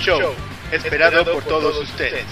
show, 0.00 0.34
esperado 0.72 1.24
por 1.30 1.44
todos 1.44 1.76
ustedes. 1.78 2.24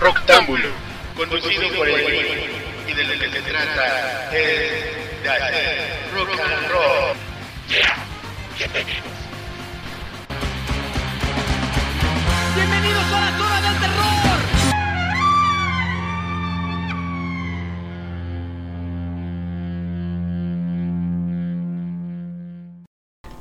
Rocktámbulo, 0.00 0.68
conducido 1.16 1.68
por 1.76 1.88
el 1.88 2.50
y 2.88 2.94
de 2.94 3.04
lo 3.04 3.18
que 3.20 3.30
se 3.30 3.42
trata 3.42 4.36
es 4.36 5.22
de 5.22 5.28
hacer 5.28 6.10
rock 6.14 6.40
and 6.40 6.68
roll. 6.70 7.16
Bienvenidos 12.54 13.04
a 13.04 13.20
la 13.20 13.38
zona 13.38 13.60
del 13.60 13.80
terror. 13.80 14.21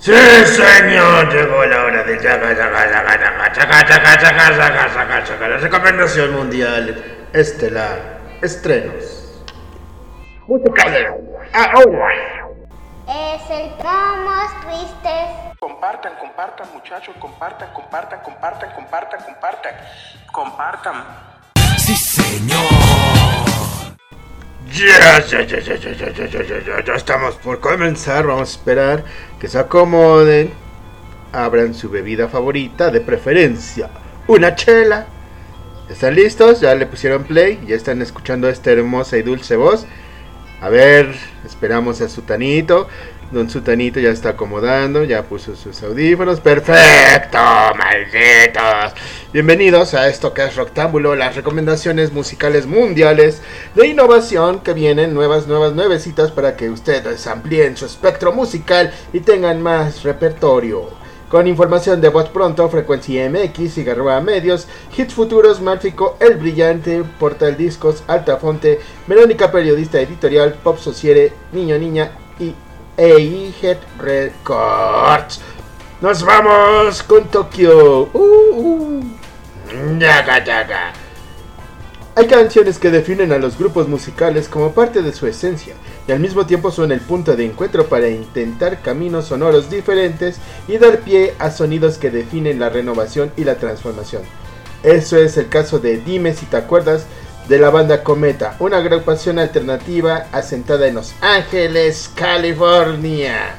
Sí, 0.02 0.12
señor, 0.12 1.32
llegó 1.32 1.64
la 1.64 1.84
hora 1.84 2.04
de 2.04 2.20
chaca, 2.20 2.58
chaca, 2.58 2.90
chaca, 2.90 3.54
chaca, 3.54 3.54
chaca, 3.54 3.88
chaca, 3.88 4.18
chaca, 4.18 4.58
chaca, 4.58 4.94
chaca, 4.96 5.24
chaca, 5.24 5.48
la 5.48 5.58
recomendación 5.58 6.34
mundial 6.34 7.30
estelar, 7.34 8.00
estrenos. 8.42 9.44
Ahora. 11.54 12.16
Es 13.08 13.50
el 13.52 13.70
Cromos 13.78 14.52
Tristes. 14.66 15.58
Compartan, 15.60 16.14
compartan, 16.20 16.68
muchachos, 16.74 17.16
compartan, 17.20 17.72
compartan, 17.72 18.22
compartan, 18.24 18.72
compartan, 18.74 19.22
compartan, 19.24 19.76
compartan. 20.32 20.96
Ya, 21.78 21.94
ya, 22.48 22.91
ya, 24.74 25.26
ya, 25.26 25.42
ya, 25.46 25.60
ya, 25.60 25.76
ya, 25.76 25.94
ya, 25.94 26.28
ya, 26.28 26.44
ya, 26.44 26.84
ya 26.86 26.94
estamos 26.96 27.36
por 27.36 27.60
comenzar. 27.60 28.28
Vamos 28.28 28.50
a 28.50 28.52
esperar 28.52 29.04
que 29.40 29.48
se 29.48 29.60
acomoden. 29.60 30.52
Abran 31.34 31.74
su 31.74 31.90
bebida 31.90 32.28
favorita, 32.28 32.90
de 32.90 33.00
preferencia, 33.02 33.90
una 34.28 34.54
chela. 34.56 35.08
¿Están 35.90 36.16
listos? 36.16 36.62
¿Ya 36.62 36.76
le 36.76 36.86
pusieron 36.86 37.24
play? 37.24 37.60
¿Ya 37.66 37.76
están 37.76 38.02
escuchando 38.02 38.50
esta 38.50 38.72
hermosa 38.72 39.18
y 39.18 39.22
dulce 39.22 39.56
voz? 39.56 39.86
A 40.62 40.70
ver, 40.70 41.16
esperamos 41.46 42.02
a 42.02 42.10
Sutanito. 42.10 42.88
Don 43.32 43.50
Sutanito 43.50 44.02
ya 44.02 44.10
está 44.10 44.30
acomodando, 44.30 45.06
ya 45.06 45.24
puso 45.24 45.56
sus 45.56 45.82
audífonos. 45.84 46.42
¡Perfecto! 46.42 47.38
¡Malditos! 47.78 48.92
Bienvenidos 49.32 49.94
a 49.94 50.10
esto 50.10 50.34
que 50.34 50.44
es 50.44 50.58
Roctámbulo, 50.58 51.16
las 51.16 51.38
recomendaciones 51.38 52.12
musicales 52.12 52.66
mundiales 52.66 53.42
de 53.74 53.88
innovación 53.88 54.60
que 54.60 54.74
vienen 54.74 55.14
nuevas, 55.14 55.48
nuevas, 55.48 55.72
nuevecitas 55.72 56.30
para 56.30 56.58
que 56.58 56.70
ustedes 56.70 57.26
amplíen 57.26 57.78
su 57.78 57.86
espectro 57.86 58.34
musical 58.34 58.92
y 59.14 59.22
tengan 59.22 59.62
más 59.62 60.04
repertorio. 60.04 60.90
Con 61.30 61.48
información 61.48 62.02
de 62.02 62.10
Voz 62.10 62.28
Pronto, 62.28 62.68
Frecuencia 62.68 63.30
MX, 63.30 63.76
Cigarroa 63.76 64.20
Medios, 64.20 64.68
Hits 64.98 65.14
Futuros, 65.14 65.62
Málfico, 65.62 66.18
El 66.20 66.36
Brillante, 66.36 67.06
Portal 67.18 67.56
Discos, 67.56 68.04
Altafonte, 68.08 68.82
Verónica 69.08 69.50
Periodista 69.54 70.02
Editorial, 70.02 70.56
Pop 70.62 70.78
Sociere, 70.78 71.32
Niño 71.54 71.78
Niña 71.78 72.12
y 72.38 72.54
Eiget 73.02 73.80
Records. 73.98 75.42
Nos 76.02 76.24
vamos 76.24 77.02
con 77.02 77.24
Tokio. 77.30 78.10
Uh, 78.14 78.20
uh. 78.54 79.04
Hay 82.16 82.28
canciones 82.28 82.78
que 82.78 82.92
definen 82.92 83.32
a 83.32 83.40
los 83.40 83.58
grupos 83.58 83.88
musicales 83.88 84.48
como 84.48 84.74
parte 84.74 85.02
de 85.02 85.14
su 85.14 85.26
esencia 85.26 85.74
y 86.08 86.12
al 86.12 86.20
mismo 86.20 86.46
tiempo 86.46 86.70
son 86.70 86.92
el 86.92 87.00
punto 87.00 87.36
de 87.36 87.46
encuentro 87.46 87.88
para 87.88 88.08
intentar 88.08 88.84
caminos 88.84 89.26
sonoros 89.26 89.72
diferentes 89.72 90.38
y 90.68 90.78
dar 90.78 91.00
pie 91.00 91.34
a 91.40 91.50
sonidos 91.50 91.98
que 91.98 92.12
definen 92.12 92.60
la 92.60 92.70
renovación 92.70 93.32
y 93.36 93.46
la 93.46 93.56
transformación. 93.56 94.22
Eso 94.84 95.18
es 95.18 95.38
el 95.38 95.50
caso 95.50 95.80
de 95.80 95.98
Dime 95.98 96.36
si 96.36 96.46
te 96.46 96.58
acuerdas 96.58 97.08
de 97.48 97.60
la 97.60 97.70
banda 97.70 98.04
Cometa, 98.04 98.56
una 98.60 98.78
agrupación 98.78 99.40
alternativa 99.40 100.28
asentada 100.32 100.88
en 100.88 100.96
Los 100.96 101.14
Ángeles, 101.22 102.10
California. 102.16 103.56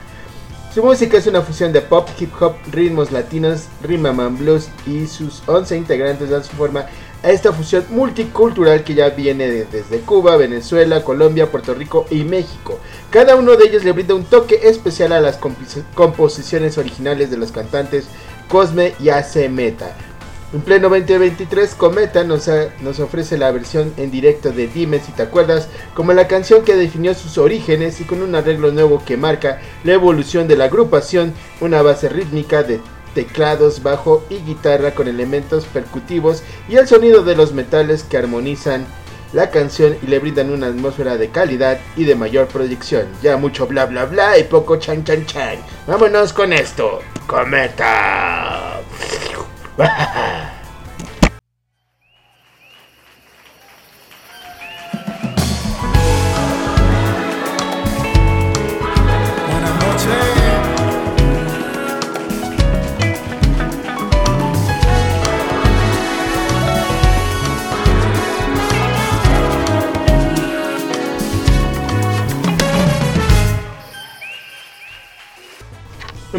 Su 0.75 0.83
música 0.83 1.19
es 1.19 1.27
una 1.27 1.43
fusión 1.43 1.73
de 1.73 1.83
pop, 1.83 2.09
hip 2.19 2.33
hop, 2.41 2.55
ritmos 2.71 3.13
latinos, 3.13 3.65
rhythm 3.83 4.39
blues 4.39 4.69
y 4.87 5.07
sus 5.07 5.43
11 5.47 5.77
integrantes 5.77 6.31
dan 6.31 6.43
su 6.43 6.53
forma 6.53 6.87
a 7.23 7.31
esta 7.31 7.53
fusión 7.53 7.85
multicultural 7.91 8.83
que 8.83 8.95
ya 8.95 9.11
viene 9.11 9.47
de- 9.49 9.67
desde 9.67 10.01
Cuba, 10.01 10.37
Venezuela, 10.37 11.05
Colombia, 11.05 11.51
Puerto 11.51 11.75
Rico 11.75 12.07
y 12.11 12.25
México. 12.25 12.81
Cada 13.11 13.37
uno 13.37 13.55
de 13.57 13.67
ellos 13.67 13.85
le 13.85 13.93
brinda 13.93 14.15
un 14.15 14.25
toque 14.25 14.61
especial 14.63 15.13
a 15.13 15.21
las 15.21 15.39
composiciones 15.95 16.79
originales 16.79 17.31
de 17.31 17.37
los 17.37 17.53
cantantes 17.53 18.07
Cosme 18.49 18.95
y 18.99 19.11
AC 19.11 19.49
Meta. 19.51 19.95
En 20.53 20.61
pleno 20.61 20.91
2023, 20.91 21.75
Cometa 21.77 22.25
nos, 22.25 22.51
nos 22.83 23.01
ofrece 23.01 23.39
la 23.39 23.51
versión 23.53 23.95
en 23.97 24.11
directo 24.11 24.53
de 24.53 24.67
Dime 24.67 25.01
si 25.01 25.11
te 25.13 25.23
acuerdas, 25.23 25.69
como 25.95 26.13
la 26.13 26.29
canción 26.29 26.63
que 26.63 26.77
definió 26.77 27.15
sus 27.15 27.39
orígenes 27.39 28.03
y 28.03 28.05
con 28.05 28.21
un 28.21 28.35
arreglo 28.35 28.71
nuevo 28.71 29.03
que 29.03 29.17
marca 29.17 29.63
la 29.83 29.95
evolución 29.95 30.49
de 30.49 30.57
la 30.57 30.65
agrupación, 30.65 31.33
una 31.63 31.81
base 31.81 32.11
rítmica 32.11 32.63
de 32.65 32.81
teclados, 33.15 33.83
bajo 33.83 34.25
y 34.29 34.41
guitarra 34.41 34.95
con 34.95 35.09
elementos 35.09 35.65
percutivos 35.65 36.43
y 36.69 36.77
el 36.77 36.87
sonido 36.87 37.23
de 37.25 37.35
los 37.35 37.55
metales 37.55 38.03
que 38.03 38.19
armonizan 38.19 38.85
la 39.33 39.49
canción 39.49 39.97
y 40.03 40.07
le 40.07 40.19
brindan 40.19 40.51
una 40.51 40.67
atmósfera 40.67 41.17
de 41.17 41.31
calidad 41.31 41.79
y 41.97 42.05
de 42.05 42.15
mayor 42.15 42.49
proyección. 42.49 43.07
Ya 43.23 43.39
mucho 43.39 43.67
bla 43.67 43.87
bla 43.87 44.05
bla 44.05 44.37
y 44.37 44.45
poco 44.45 44.77
chan 44.77 45.03
chan 45.03 45.25
chan. 45.25 45.57
Vámonos 45.87 46.35
con 46.35 46.53
esto. 46.53 47.01
Cometa. 47.27 48.81
Bye. 49.77 50.51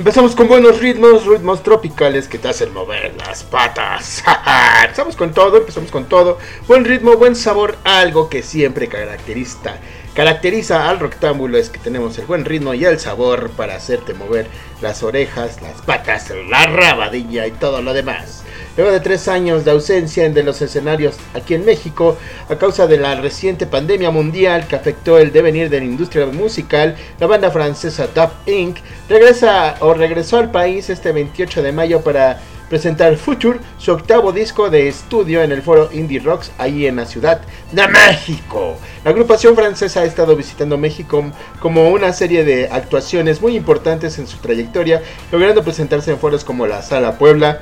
Empezamos 0.03 0.35
con 0.35 0.49
buenos 0.49 0.81
ritmos, 0.81 1.25
ritmos 1.25 1.63
tropicales 1.63 2.27
que 2.27 2.37
te 2.37 2.49
hacen 2.49 2.73
mover 2.73 3.15
las 3.15 3.41
patas. 3.45 4.21
empezamos 4.83 5.15
con 5.15 5.33
todo, 5.33 5.55
empezamos 5.55 5.91
con 5.91 6.09
todo. 6.09 6.39
Buen 6.67 6.83
ritmo, 6.83 7.15
buen 7.15 7.37
sabor, 7.37 7.77
algo 7.85 8.27
que 8.27 8.43
siempre 8.43 8.89
caracteriza, 8.89 9.77
caracteriza 10.13 10.89
al 10.89 10.99
rectángulo 10.99 11.57
es 11.57 11.69
que 11.69 11.79
tenemos 11.79 12.17
el 12.17 12.25
buen 12.25 12.43
ritmo 12.43 12.73
y 12.73 12.83
el 12.83 12.99
sabor 12.99 13.51
para 13.51 13.77
hacerte 13.77 14.13
mover 14.13 14.47
las 14.81 15.03
orejas, 15.03 15.61
las 15.61 15.81
patas, 15.83 16.33
la 16.49 16.65
rabadilla 16.65 17.47
y 17.47 17.51
todo 17.51 17.81
lo 17.81 17.93
demás. 17.93 18.43
Luego 18.75 18.91
de 18.91 18.99
tres 18.99 19.27
años 19.27 19.65
de 19.65 19.71
ausencia 19.71 20.27
de 20.27 20.43
los 20.43 20.61
escenarios 20.61 21.15
aquí 21.35 21.53
en 21.53 21.63
México, 21.63 22.17
a 22.49 22.55
causa 22.55 22.87
de 22.87 22.97
la 22.97 23.13
reciente 23.15 23.67
pandemia 23.67 24.09
mundial 24.09 24.67
que 24.67 24.75
afectó 24.75 25.19
el 25.19 25.31
devenir 25.31 25.69
de 25.69 25.79
la 25.79 25.85
industria 25.85 26.25
musical, 26.25 26.95
la 27.19 27.27
banda 27.27 27.51
francesa 27.51 28.07
Dub 28.07 28.31
Inc. 28.47 28.77
regresa 29.07 29.75
o 29.79 29.93
regresó 29.93 30.37
al 30.37 30.49
país 30.49 30.89
este 30.89 31.11
28 31.11 31.61
de 31.61 31.71
mayo 31.71 32.01
para 32.01 32.39
presentar 32.73 33.15
Future, 33.17 33.59
su 33.77 33.91
octavo 33.91 34.31
disco 34.31 34.71
de 34.71 34.87
estudio 34.87 35.43
en 35.43 35.51
el 35.51 35.61
foro 35.61 35.89
Indie 35.91 36.19
Rocks, 36.19 36.51
ahí 36.57 36.87
en 36.87 36.95
la 36.95 37.05
ciudad 37.05 37.41
de 37.71 37.87
México. 37.87 38.77
La 39.05 39.11
agrupación 39.11 39.53
francesa 39.53 40.01
ha 40.01 40.05
estado 40.05 40.35
visitando 40.35 40.79
México 40.79 41.23
como 41.59 41.89
una 41.89 42.11
serie 42.13 42.43
de 42.43 42.69
actuaciones 42.71 43.41
muy 43.41 43.55
importantes 43.55 44.17
en 44.17 44.25
su 44.25 44.37
trayectoria, 44.37 45.03
logrando 45.31 45.63
presentarse 45.63 46.09
en 46.09 46.17
foros 46.17 46.43
como 46.43 46.65
la 46.65 46.81
Sala 46.81 47.19
Puebla, 47.19 47.61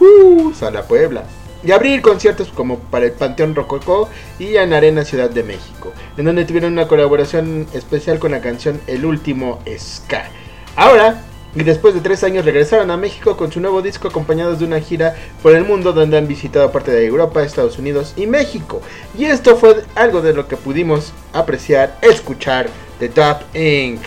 ¡Uh! 0.00 0.52
Sala 0.54 0.82
Puebla. 0.82 1.24
Y 1.62 1.72
abrir 1.72 2.00
conciertos 2.00 2.48
como 2.48 2.78
para 2.78 3.04
el 3.04 3.12
Panteón 3.12 3.54
Rococó 3.54 4.08
y 4.38 4.56
en 4.56 4.72
Arena 4.72 5.04
Ciudad 5.04 5.28
de 5.28 5.42
México, 5.42 5.92
en 6.16 6.24
donde 6.24 6.46
tuvieron 6.46 6.72
una 6.72 6.88
colaboración 6.88 7.66
especial 7.74 8.18
con 8.18 8.30
la 8.30 8.40
canción 8.40 8.80
El 8.86 9.04
Último 9.04 9.58
Ska. 9.78 10.30
Ahora, 10.74 11.22
y 11.54 11.62
después 11.64 11.94
de 11.94 12.00
tres 12.00 12.22
años 12.22 12.44
regresaron 12.44 12.90
a 12.90 12.96
México 12.96 13.36
con 13.36 13.50
su 13.52 13.60
nuevo 13.60 13.82
disco 13.82 14.08
acompañados 14.08 14.58
de 14.58 14.64
una 14.64 14.80
gira 14.80 15.16
por 15.42 15.54
el 15.54 15.64
mundo 15.64 15.92
donde 15.92 16.16
han 16.16 16.28
visitado 16.28 16.70
parte 16.70 16.92
de 16.92 17.04
Europa, 17.04 17.42
Estados 17.42 17.78
Unidos 17.78 18.14
y 18.16 18.26
México. 18.26 18.80
Y 19.18 19.24
esto 19.24 19.56
fue 19.56 19.82
algo 19.96 20.22
de 20.22 20.32
lo 20.32 20.46
que 20.46 20.56
pudimos 20.56 21.12
apreciar, 21.32 21.98
escuchar 22.02 22.70
de 23.00 23.08
Dub 23.08 23.38
Inc. 23.54 24.00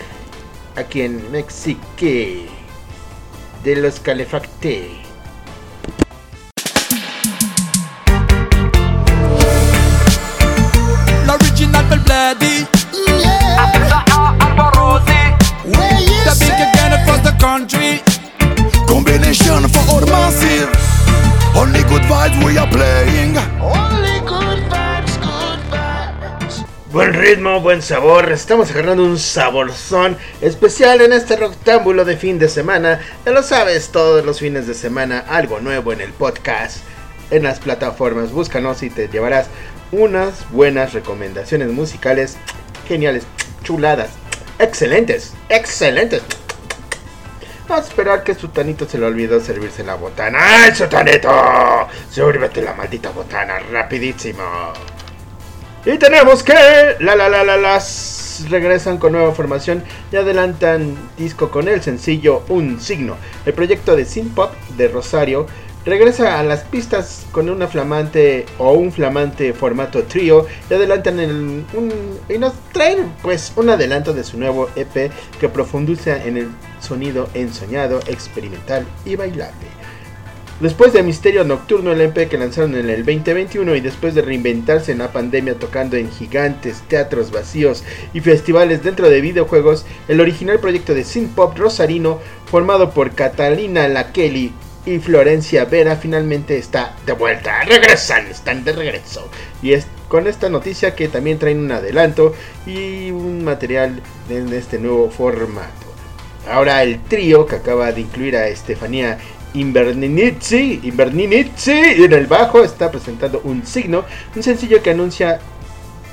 aquí 0.74 1.02
en 1.02 1.30
Mexique. 1.30 2.48
De 3.62 3.76
los 3.76 4.00
Calefacte. 4.00 5.03
Ready. 12.24 12.64
The 16.26 16.34
big 16.40 16.58
again 16.66 16.92
across 16.98 17.20
the 17.28 17.34
country. 17.38 18.00
Combination 18.88 19.68
for 19.68 19.84
all 19.92 20.06
massive. 20.06 20.70
Only 21.54 21.82
good 21.90 22.04
vibes 22.08 22.36
we 22.44 22.56
are 22.56 22.70
playing. 22.70 23.36
Only 23.60 24.16
good 24.32 24.60
vibes, 24.72 25.14
good 25.20 25.60
vibes. 25.70 26.64
Buen 26.92 27.12
ritmo, 27.12 27.60
buen 27.60 27.82
sabor. 27.82 28.32
Estamos 28.32 28.70
agarrando 28.70 29.04
un 29.04 29.18
saborzón 29.18 30.16
especial 30.40 31.02
en 31.02 31.12
este 31.12 31.36
rectángulo 31.36 32.06
de 32.06 32.16
fin 32.16 32.38
de 32.38 32.48
semana. 32.48 33.00
Ya 33.26 33.32
lo 33.32 33.42
sabes, 33.42 33.90
todos 33.90 34.24
los 34.24 34.38
fines 34.38 34.66
de 34.66 34.74
semana 34.74 35.24
algo 35.28 35.60
nuevo 35.60 35.92
en 35.92 36.00
el 36.00 36.12
podcast, 36.12 36.78
en 37.30 37.42
las 37.42 37.58
plataformas. 37.58 38.32
Búscanos 38.32 38.82
y 38.82 38.88
te 38.88 39.08
llevarás 39.08 39.48
unas 39.94 40.50
buenas 40.50 40.92
recomendaciones 40.92 41.68
musicales 41.68 42.36
geniales, 42.86 43.24
chuladas, 43.62 44.10
excelentes, 44.58 45.34
excelentes. 45.48 46.22
Vamos 47.68 47.86
a 47.86 47.88
esperar 47.88 48.24
que 48.24 48.34
Sutanito 48.34 48.86
se 48.86 48.98
le 48.98 49.06
olvidó 49.06 49.40
servirse 49.40 49.82
la 49.84 49.94
botana. 49.94 50.38
¡Ay, 50.40 50.74
Sutanito! 50.74 51.30
Sírvete 52.10 52.60
la 52.60 52.74
maldita 52.74 53.10
botana, 53.10 53.58
rapidísimo. 53.72 54.42
Y 55.86 55.96
tenemos 55.96 56.42
que 56.42 56.54
la 57.00 57.14
la 57.14 57.28
la 57.28 57.44
la 57.44 57.56
las 57.56 58.44
regresan 58.48 58.98
con 58.98 59.12
nueva 59.12 59.32
formación 59.32 59.84
y 60.10 60.16
adelantan 60.16 60.96
disco 61.16 61.50
con 61.50 61.68
el 61.68 61.82
sencillo 61.82 62.42
Un 62.48 62.80
signo. 62.80 63.16
El 63.46 63.54
proyecto 63.54 63.94
de 63.94 64.04
synth 64.04 64.34
pop 64.34 64.52
de 64.76 64.88
Rosario 64.88 65.46
regresa 65.84 66.38
a 66.38 66.42
las 66.42 66.62
pistas 66.62 67.26
con 67.32 67.48
una 67.50 67.66
flamante 67.66 68.46
o 68.58 68.72
un 68.72 68.92
flamante 68.92 69.52
formato 69.52 70.04
trío 70.04 70.46
y 70.70 70.74
adelantan 70.74 71.20
el, 71.20 71.64
y 72.28 72.38
nos 72.38 72.54
traen 72.72 73.12
pues 73.22 73.52
un 73.56 73.70
adelanto 73.70 74.12
de 74.12 74.24
su 74.24 74.38
nuevo 74.38 74.68
EP 74.76 75.10
que 75.38 75.48
profundiza 75.48 76.24
en 76.24 76.38
el 76.38 76.48
sonido 76.80 77.28
ensoñado, 77.34 78.00
experimental 78.06 78.86
y 79.04 79.16
bailable. 79.16 79.66
Después 80.60 80.92
de 80.92 81.02
Misterio 81.02 81.42
Nocturno, 81.42 81.90
el 81.90 82.00
EP 82.00 82.28
que 82.28 82.38
lanzaron 82.38 82.76
en 82.76 82.88
el 82.88 83.04
2021 83.04 83.74
y 83.74 83.80
después 83.80 84.14
de 84.14 84.22
reinventarse 84.22 84.92
en 84.92 84.98
la 84.98 85.12
pandemia 85.12 85.56
tocando 85.56 85.96
en 85.96 86.12
gigantes, 86.12 86.82
teatros 86.86 87.32
vacíos 87.32 87.82
y 88.14 88.20
festivales 88.20 88.84
dentro 88.84 89.10
de 89.10 89.20
videojuegos, 89.20 89.84
el 90.06 90.20
original 90.20 90.60
proyecto 90.60 90.94
de 90.94 91.02
synth 91.02 91.34
pop 91.34 91.58
rosarino 91.58 92.20
formado 92.46 92.90
por 92.90 93.10
Catalina 93.16 93.88
La 93.88 94.12
Kelly 94.12 94.52
y 94.86 94.98
Florencia 94.98 95.64
Vera 95.64 95.96
finalmente 95.96 96.58
está 96.58 96.94
de 97.06 97.12
vuelta. 97.12 97.62
Regresan, 97.64 98.26
están 98.26 98.64
de 98.64 98.72
regreso. 98.72 99.28
Y 99.62 99.72
es 99.72 99.86
con 100.08 100.26
esta 100.26 100.48
noticia 100.48 100.94
que 100.94 101.08
también 101.08 101.38
traen 101.38 101.58
un 101.58 101.72
adelanto 101.72 102.34
y 102.66 103.10
un 103.10 103.44
material 103.44 104.00
en 104.28 104.52
este 104.52 104.78
nuevo 104.78 105.10
formato. 105.10 105.72
Ahora 106.50 106.82
el 106.82 107.02
trío 107.02 107.46
que 107.46 107.56
acaba 107.56 107.90
de 107.92 108.02
incluir 108.02 108.36
a 108.36 108.48
Estefanía 108.48 109.18
Inverninizzi, 109.54 110.80
Inverninizzi 110.82 112.04
en 112.04 112.12
el 112.12 112.26
bajo 112.26 112.62
está 112.62 112.90
presentando 112.90 113.40
un 113.44 113.64
signo, 113.64 114.04
un 114.36 114.42
sencillo 114.42 114.82
que 114.82 114.90
anuncia 114.90 115.40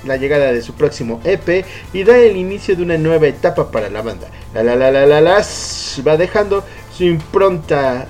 la 0.06 0.18
llegada 0.18 0.52
de 0.52 0.62
su 0.62 0.74
próximo 0.74 1.20
EP 1.24 1.66
y 1.94 2.04
da 2.04 2.18
el 2.18 2.38
inicio 2.38 2.76
de 2.76 2.84
una 2.84 2.98
nueva 2.98 3.28
etapa 3.28 3.70
para 3.70 3.90
la 3.90 4.02
banda. 4.02 4.28
La 4.54 4.64
la 4.64 4.76
la 4.76 4.92
la 4.92 5.06
la 5.06 5.22
las 5.22 6.02
va 6.08 6.18
dejando 6.18 6.64
su 6.96 7.04
impronta 7.04 8.08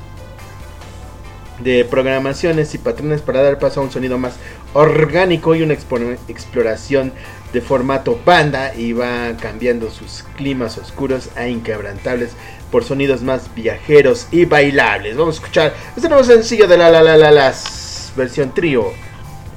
de 1.63 1.85
programaciones 1.85 2.73
y 2.73 2.77
patrones 2.77 3.21
para 3.21 3.41
dar 3.41 3.59
paso 3.59 3.79
a 3.79 3.83
un 3.83 3.91
sonido 3.91 4.17
más 4.17 4.35
orgánico 4.73 5.55
y 5.55 5.61
una 5.61 5.73
exploración 5.73 7.11
de 7.53 7.61
formato 7.61 8.19
banda 8.25 8.73
y 8.75 8.93
va 8.93 9.35
cambiando 9.39 9.89
sus 9.89 10.23
climas 10.37 10.77
oscuros 10.77 11.29
a 11.35 11.47
inquebrantables 11.47 12.31
por 12.71 12.83
sonidos 12.83 13.21
más 13.21 13.53
viajeros 13.53 14.27
y 14.31 14.45
bailables. 14.45 15.17
Vamos 15.17 15.35
a 15.35 15.39
escuchar 15.41 15.73
este 15.95 16.07
nuevo 16.07 16.23
sencillo 16.23 16.67
de 16.67 16.77
la 16.77 16.89
la 16.89 17.03
la 17.03 17.17
la 17.17 17.31
las 17.31 18.11
versión 18.15 18.53
trío, 18.53 18.91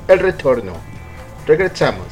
El 0.09 0.19
Retorno. 0.19 0.73
Regresamos. 1.47 2.07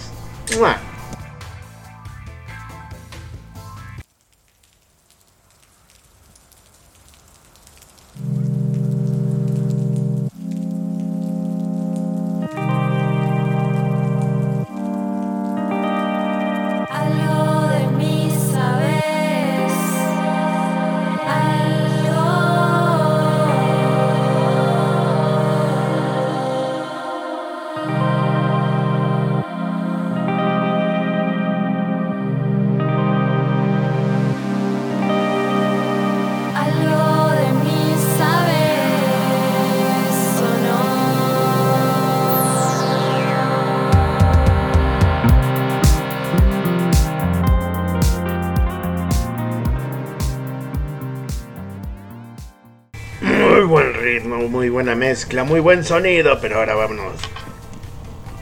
Mezcla, 55.13 55.45
muy 55.45 55.61
buen 55.61 55.85
sonido, 55.85 56.39
pero 56.41 56.57
ahora 56.57 56.75
vámonos 56.75 57.13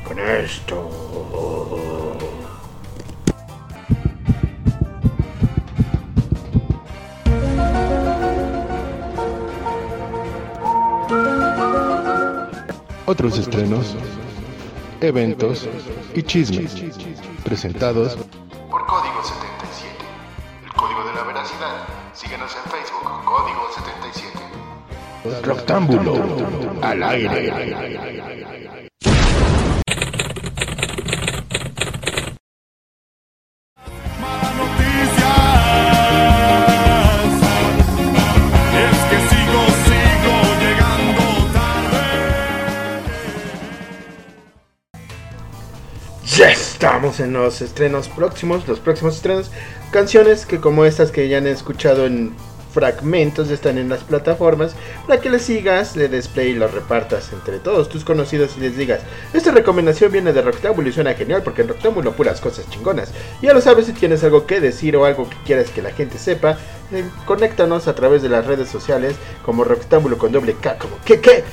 con 0.05 0.21
esto. 0.21 0.89
Otros 13.05 13.37
estrenos, 13.37 13.97
eventos 15.01 15.69
y 16.15 16.23
chismes 16.23 16.77
presentados 17.43 18.17
por 18.71 18.87
Código 18.87 19.10
sigo 39.29 39.63
llegando 40.61 41.23
tarde. 41.53 42.05
Ya 46.37 46.51
estamos 46.51 47.21
en 47.21 47.33
los 47.33 47.61
estrenos 47.63 48.09
próximos, 48.09 48.67
los 48.67 48.81
próximos 48.81 49.17
estrenos. 49.17 49.51
Canciones 49.93 50.47
que 50.47 50.61
como 50.61 50.85
estas 50.85 51.11
que 51.11 51.29
ya 51.29 51.39
han 51.39 51.47
escuchado 51.47 52.07
en 52.07 52.35
fragmentos 52.73 53.51
están 53.51 53.79
en 53.79 53.89
las 53.89 54.05
plataformas 54.05 54.75
para 55.07 55.21
que 55.21 55.31
les 55.31 55.43
sigas, 55.43 55.97
le 55.97 56.09
des 56.09 56.29
play 56.29 56.51
y 56.51 56.55
los 56.55 56.73
repartas 56.73 57.33
entre 57.33 57.59
todos 57.59 57.89
tus 57.89 58.05
conocidos 58.05 58.57
y 58.57 58.61
les 58.61 58.77
digas, 58.77 59.01
esta 59.33 59.51
recomendación 59.51 60.13
viene 60.13 60.33
de 60.33 60.43
Rectángulo 60.43 60.89
y 60.89 60.93
suena 60.93 61.15
genial 61.15 61.43
porque 61.43 61.63
en 61.63 61.69
Rectángulo 61.69 62.13
puras 62.13 62.41
cosas 62.41 62.69
chingonas. 62.71 63.13
Ya 63.43 63.53
lo 63.53 63.61
sabes 63.61 63.87
si 63.87 63.93
tienes 63.93 64.25
algo 64.25 64.47
que 64.47 64.61
decir 64.61 64.97
o 64.97 65.05
algo 65.05 65.29
que 65.29 65.37
quieras 65.45 65.71
que 65.71 65.83
la 65.83 65.91
gente 65.91 66.19
sepa, 66.19 66.59
eh, 66.93 67.05
conéctanos 67.27 67.89
a 67.89 67.95
través 67.95 68.23
de 68.23 68.29
las 68.29 68.47
redes 68.47 68.69
sociales 68.69 69.15
como 69.45 69.65
Rectángulo 69.65 70.19
con 70.19 70.33
doble 70.33 70.55
K, 70.55 70.79
como 70.79 70.97
que 71.05 71.21
que 71.21 71.45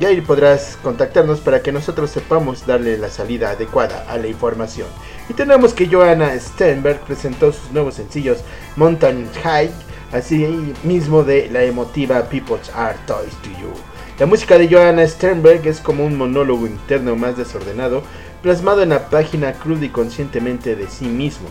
y 0.00 0.04
ahí 0.04 0.20
podrás 0.20 0.76
contactarnos 0.82 1.40
para 1.40 1.62
que 1.62 1.70
nosotros 1.70 2.10
sepamos 2.10 2.66
darle 2.66 2.98
la 2.98 3.10
salida 3.10 3.50
adecuada 3.50 4.04
a 4.08 4.18
la 4.18 4.26
información. 4.26 4.88
Y 5.28 5.34
tenemos 5.34 5.72
que 5.72 5.86
Joanna 5.86 6.36
Sternberg 6.38 7.00
presentó 7.00 7.52
sus 7.52 7.70
nuevos 7.70 7.94
sencillos 7.94 8.38
Mountain 8.76 9.28
High, 9.42 9.70
así 10.14 10.46
mismo 10.84 11.24
de 11.24 11.50
la 11.50 11.64
emotiva 11.64 12.28
People's 12.28 12.70
Are 12.74 12.96
Toys 13.06 13.32
to 13.42 13.50
You. 13.60 13.72
La 14.18 14.26
música 14.26 14.56
de 14.56 14.68
Joanna 14.68 15.06
Sternberg 15.08 15.66
es 15.66 15.80
como 15.80 16.06
un 16.06 16.16
monólogo 16.16 16.68
interno 16.68 17.16
más 17.16 17.36
desordenado, 17.36 18.02
plasmado 18.40 18.82
en 18.82 18.90
la 18.90 19.10
página 19.10 19.54
cruda 19.54 19.84
y 19.84 19.88
conscientemente 19.88 20.76
de 20.76 20.86
sí 20.86 21.06
mismo, 21.06 21.48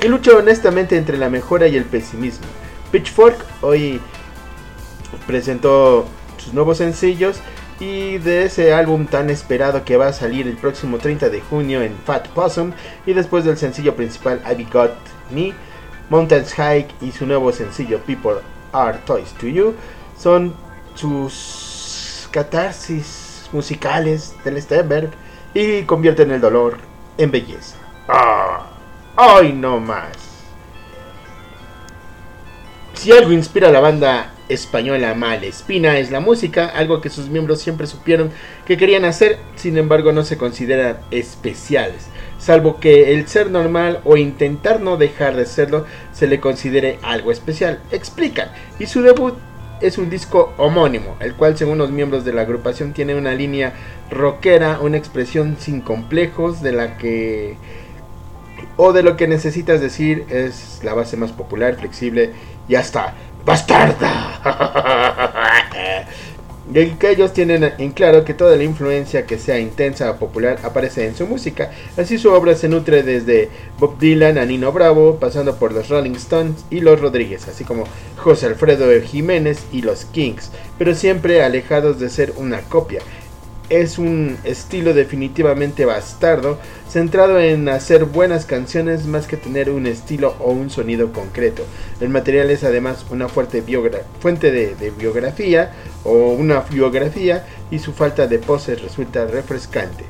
que 0.00 0.08
lucha 0.08 0.32
honestamente 0.32 0.96
entre 0.96 1.18
la 1.18 1.30
mejora 1.30 1.68
y 1.68 1.76
el 1.76 1.84
pesimismo. 1.84 2.46
Pitchfork 2.90 3.44
hoy 3.60 4.00
presentó 5.28 6.06
sus 6.36 6.52
nuevos 6.52 6.78
sencillos 6.78 7.40
y 7.78 8.18
de 8.18 8.44
ese 8.44 8.74
álbum 8.74 9.06
tan 9.06 9.30
esperado 9.30 9.84
que 9.84 9.96
va 9.96 10.08
a 10.08 10.12
salir 10.12 10.48
el 10.48 10.56
próximo 10.56 10.98
30 10.98 11.28
de 11.28 11.40
junio 11.42 11.80
en 11.80 11.94
Fat 12.04 12.26
Possum 12.28 12.72
y 13.06 13.12
después 13.12 13.44
del 13.44 13.56
sencillo 13.56 13.94
principal 13.94 14.42
I 14.50 14.64
Got 14.64 14.96
Me, 15.32 15.54
Mountains 16.10 16.52
Hike 16.52 16.92
y 17.00 17.12
su 17.12 17.24
nuevo 17.24 17.52
sencillo 17.52 18.00
People 18.00 18.40
Are 18.72 18.98
Toys 19.06 19.32
to 19.40 19.46
You 19.46 19.74
son 20.18 20.54
sus 20.94 22.28
catarsis 22.30 23.48
musicales 23.52 24.34
del 24.44 24.60
Stenberg 24.60 25.10
y 25.54 25.82
convierten 25.82 26.30
el 26.30 26.40
dolor 26.40 26.78
en 27.16 27.30
belleza. 27.30 27.76
¡Ah! 28.08 28.66
¡Ay, 29.16 29.52
no 29.52 29.80
más! 29.80 30.08
Si 32.94 33.12
algo 33.12 33.32
inspira 33.32 33.68
a 33.68 33.72
la 33.72 33.80
banda 33.80 34.34
española 34.50 35.14
Malespina 35.14 35.98
es 35.98 36.10
la 36.10 36.20
música, 36.20 36.66
algo 36.66 37.00
que 37.00 37.08
sus 37.08 37.28
miembros 37.28 37.60
siempre 37.60 37.86
supieron 37.86 38.30
que 38.66 38.76
querían 38.76 39.04
hacer, 39.04 39.38
sin 39.56 39.78
embargo 39.78 40.12
no 40.12 40.22
se 40.22 40.36
consideran 40.36 40.98
especiales, 41.10 42.09
salvo 42.40 42.80
que 42.80 43.12
el 43.14 43.28
ser 43.28 43.50
normal 43.50 44.00
o 44.04 44.16
intentar 44.16 44.80
no 44.80 44.96
dejar 44.96 45.36
de 45.36 45.46
serlo 45.46 45.86
se 46.12 46.26
le 46.26 46.40
considere 46.40 46.98
algo 47.02 47.30
especial. 47.30 47.80
Explican, 47.92 48.48
y 48.78 48.86
su 48.86 49.02
debut 49.02 49.34
es 49.80 49.98
un 49.98 50.10
disco 50.10 50.52
homónimo, 50.56 51.16
el 51.20 51.34
cual 51.34 51.56
según 51.56 51.78
los 51.78 51.90
miembros 51.90 52.24
de 52.24 52.32
la 52.32 52.42
agrupación 52.42 52.92
tiene 52.92 53.14
una 53.14 53.34
línea 53.34 53.74
rockera, 54.10 54.80
una 54.80 54.96
expresión 54.96 55.56
sin 55.58 55.80
complejos 55.80 56.62
de 56.62 56.72
la 56.72 56.96
que 56.96 57.56
o 58.76 58.92
de 58.92 59.02
lo 59.02 59.16
que 59.16 59.26
necesitas 59.26 59.80
decir 59.80 60.26
es 60.30 60.80
la 60.82 60.94
base 60.94 61.16
más 61.16 61.32
popular, 61.32 61.76
flexible 61.76 62.32
y 62.68 62.74
hasta 62.74 63.14
bastarda. 63.44 64.40
Y 66.72 66.90
que 66.90 67.10
ellos 67.10 67.32
tienen 67.32 67.72
en 67.78 67.90
claro 67.90 68.24
que 68.24 68.32
toda 68.32 68.56
la 68.56 68.62
influencia 68.62 69.26
que 69.26 69.38
sea 69.38 69.58
intensa 69.58 70.10
o 70.10 70.16
popular 70.16 70.58
aparece 70.62 71.04
en 71.04 71.16
su 71.16 71.26
música. 71.26 71.72
Así 71.96 72.16
su 72.16 72.30
obra 72.30 72.54
se 72.54 72.68
nutre 72.68 73.02
desde 73.02 73.48
Bob 73.78 73.98
Dylan 73.98 74.38
a 74.38 74.44
Nino 74.44 74.70
Bravo, 74.70 75.16
pasando 75.18 75.56
por 75.56 75.72
los 75.72 75.88
Rolling 75.88 76.12
Stones 76.12 76.64
y 76.70 76.80
los 76.80 77.00
Rodríguez, 77.00 77.48
así 77.48 77.64
como 77.64 77.84
José 78.16 78.46
Alfredo 78.46 78.88
Jiménez 79.02 79.64
y 79.72 79.82
los 79.82 80.04
Kings, 80.04 80.50
pero 80.78 80.94
siempre 80.94 81.42
alejados 81.42 81.98
de 81.98 82.08
ser 82.08 82.34
una 82.36 82.60
copia 82.60 83.00
es 83.70 83.98
un 83.98 84.36
estilo 84.42 84.92
definitivamente 84.92 85.84
bastardo, 85.84 86.58
centrado 86.88 87.38
en 87.38 87.68
hacer 87.68 88.04
buenas 88.04 88.44
canciones 88.44 89.06
más 89.06 89.28
que 89.28 89.36
tener 89.36 89.70
un 89.70 89.86
estilo 89.86 90.34
o 90.40 90.50
un 90.50 90.70
sonido 90.70 91.12
concreto. 91.12 91.64
El 92.00 92.08
material 92.08 92.50
es 92.50 92.64
además 92.64 93.06
una 93.10 93.28
fuerte 93.28 93.62
fuente 94.18 94.50
de, 94.50 94.90
biografía 94.98 95.70
o 96.04 96.32
una 96.32 96.60
biografía 96.60 97.46
y 97.70 97.78
su 97.78 97.92
falta 97.92 98.26
de 98.26 98.38
poses 98.38 98.80
resulta 98.82 99.26
refrescante. 99.26 100.04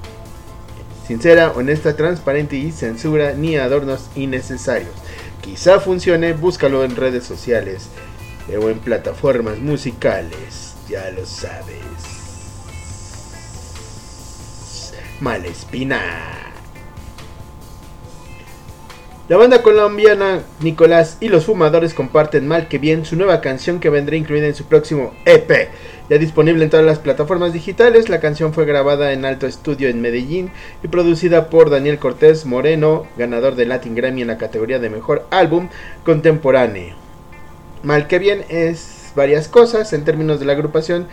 Sincera, 1.06 1.52
honesta, 1.56 1.96
transparente 1.96 2.56
y 2.56 2.70
censura 2.70 3.32
ni 3.32 3.56
adornos 3.56 4.10
innecesarios. 4.14 4.94
Quizá 5.40 5.80
funcione, 5.80 6.34
búscalo 6.34 6.84
en 6.84 6.94
redes 6.94 7.24
sociales 7.24 7.88
o 8.48 8.68
en 8.68 8.78
plataformas 8.78 9.58
musicales, 9.58 10.74
ya 10.88 11.10
lo 11.10 11.26
sabes. 11.26 12.20
Malespina. 15.20 16.39
La 19.30 19.36
banda 19.36 19.62
colombiana 19.62 20.40
Nicolás 20.60 21.16
y 21.20 21.28
los 21.28 21.44
Fumadores 21.44 21.94
comparten 21.94 22.48
mal 22.48 22.66
que 22.66 22.78
bien 22.78 23.04
su 23.04 23.14
nueva 23.14 23.40
canción 23.40 23.78
que 23.78 23.88
vendrá 23.88 24.16
incluida 24.16 24.48
en 24.48 24.56
su 24.56 24.64
próximo 24.64 25.14
EP. 25.24 25.68
Ya 26.08 26.18
disponible 26.18 26.64
en 26.64 26.70
todas 26.70 26.84
las 26.84 26.98
plataformas 26.98 27.52
digitales, 27.52 28.08
la 28.08 28.18
canción 28.18 28.52
fue 28.52 28.64
grabada 28.64 29.12
en 29.12 29.24
Alto 29.24 29.46
Estudio 29.46 29.88
en 29.88 30.00
Medellín 30.00 30.50
y 30.82 30.88
producida 30.88 31.48
por 31.48 31.70
Daniel 31.70 32.00
Cortés 32.00 32.44
Moreno, 32.44 33.06
ganador 33.16 33.54
de 33.54 33.66
Latin 33.66 33.94
Grammy 33.94 34.22
en 34.22 34.26
la 34.26 34.36
categoría 34.36 34.80
de 34.80 34.90
Mejor 34.90 35.24
Álbum 35.30 35.68
Contemporáneo. 36.04 36.96
Mal 37.84 38.08
que 38.08 38.18
bien 38.18 38.44
es 38.48 39.12
varias 39.14 39.46
cosas 39.46 39.92
en 39.92 40.02
términos 40.02 40.40
de 40.40 40.46
la 40.46 40.54
agrupación. 40.54 41.06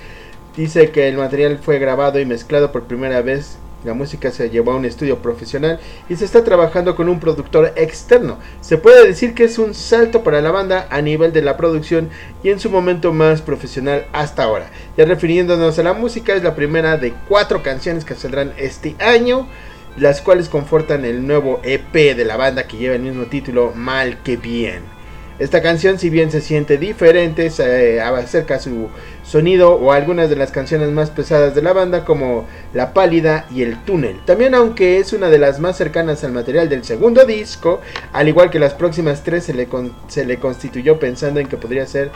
Dice 0.55 0.89
que 0.89 1.07
el 1.07 1.17
material 1.17 1.59
fue 1.59 1.77
grabado 1.77 2.19
y 2.19 2.25
mezclado 2.25 2.71
por 2.71 2.85
primera 2.85 3.21
vez 3.21 3.59
la 3.83 3.93
música 3.93 4.31
se 4.31 4.49
llevó 4.49 4.71
a 4.71 4.75
un 4.75 4.85
estudio 4.85 5.19
profesional 5.19 5.79
y 6.09 6.15
se 6.15 6.25
está 6.25 6.43
trabajando 6.43 6.95
con 6.95 7.09
un 7.09 7.19
productor 7.19 7.73
externo. 7.75 8.37
Se 8.61 8.77
puede 8.77 9.05
decir 9.05 9.33
que 9.33 9.43
es 9.43 9.59
un 9.59 9.73
salto 9.73 10.23
para 10.23 10.41
la 10.41 10.51
banda 10.51 10.87
a 10.89 11.01
nivel 11.01 11.31
de 11.31 11.41
la 11.41 11.57
producción 11.57 12.09
y 12.43 12.49
en 12.49 12.59
su 12.59 12.69
momento 12.69 13.13
más 13.13 13.41
profesional 13.41 14.07
hasta 14.13 14.43
ahora. 14.43 14.69
Ya 14.97 15.05
refiriéndonos 15.05 15.77
a 15.77 15.83
la 15.83 15.93
música, 15.93 16.33
es 16.33 16.43
la 16.43 16.55
primera 16.55 16.97
de 16.97 17.13
cuatro 17.27 17.63
canciones 17.63 18.03
que 18.03 18.15
saldrán 18.15 18.53
este 18.57 18.95
año, 18.99 19.47
las 19.95 20.21
cuales 20.21 20.49
confortan 20.49 21.05
el 21.05 21.25
nuevo 21.25 21.59
EP 21.63 21.93
de 21.93 22.25
la 22.25 22.37
banda 22.37 22.67
que 22.67 22.77
lleva 22.77 22.95
el 22.95 23.01
mismo 23.01 23.25
título, 23.25 23.73
Mal 23.75 24.21
que 24.23 24.37
Bien. 24.37 24.96
Esta 25.39 25.61
canción, 25.61 25.99
si 25.99 26.09
bien 26.09 26.31
se 26.31 26.41
siente 26.41 26.79
diferente, 26.79 27.51
se 27.51 28.01
acerca 28.01 28.59
su 28.59 28.89
sonido 29.23 29.75
o 29.75 29.91
algunas 29.91 30.31
de 30.31 30.35
las 30.35 30.51
canciones 30.51 30.89
más 30.89 31.11
pesadas 31.11 31.53
de 31.53 31.61
la 31.61 31.73
banda 31.73 32.05
como 32.05 32.47
La 32.73 32.91
Pálida 32.91 33.45
y 33.53 33.61
El 33.61 33.77
Túnel. 33.83 34.19
También 34.25 34.55
aunque 34.55 34.97
es 34.97 35.13
una 35.13 35.29
de 35.29 35.37
las 35.37 35.59
más 35.59 35.77
cercanas 35.77 36.23
al 36.23 36.31
material 36.31 36.69
del 36.69 36.83
segundo 36.83 37.23
disco, 37.23 37.81
al 38.13 38.27
igual 38.27 38.49
que 38.49 38.57
las 38.57 38.73
próximas 38.73 39.23
tres 39.23 39.43
se 39.43 39.53
le, 39.53 39.67
con, 39.67 39.93
se 40.07 40.25
le 40.25 40.39
constituyó 40.39 40.97
pensando 40.97 41.39
en 41.39 41.47
que 41.47 41.57
podría 41.57 41.85
ser 41.85 42.09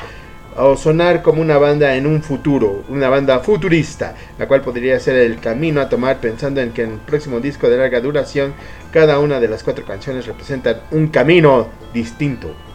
o 0.58 0.75
sonar 0.75 1.22
como 1.22 1.44
una 1.44 1.60
banda 1.60 1.96
en 1.96 2.08
un 2.08 2.24
futuro, 2.24 2.84
una 2.90 3.08
banda 3.08 3.40
futurista, 3.40 4.16
la 4.40 4.48
cual 4.48 4.62
podría 4.62 5.00
ser 5.00 5.16
el 5.18 5.40
camino 5.40 5.80
a 5.80 5.90
tomar 5.90 6.20
pensando 6.20 6.60
en 6.60 6.72
que 6.72 6.82
en 6.82 6.94
el 6.94 6.98
próximo 6.98 7.40
disco 7.40 7.70
de 7.70 7.78
larga 7.78 8.01
duración 8.01 8.56
cada 8.92 9.20
una 9.20 9.40
de 9.40 9.48
las 9.48 9.63
cuatro 9.63 9.86
canciones 9.86 10.25
representan 10.25 10.82
un 10.90 11.10
camino 11.10 11.70
distinto. 11.94 12.71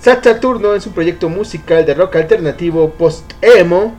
Saturno 0.00 0.74
es 0.74 0.86
un 0.86 0.92
proyecto 0.92 1.28
musical 1.28 1.86
de 1.86 1.94
rock 1.94 2.16
alternativo 2.16 2.90
post-emo. 2.90 3.94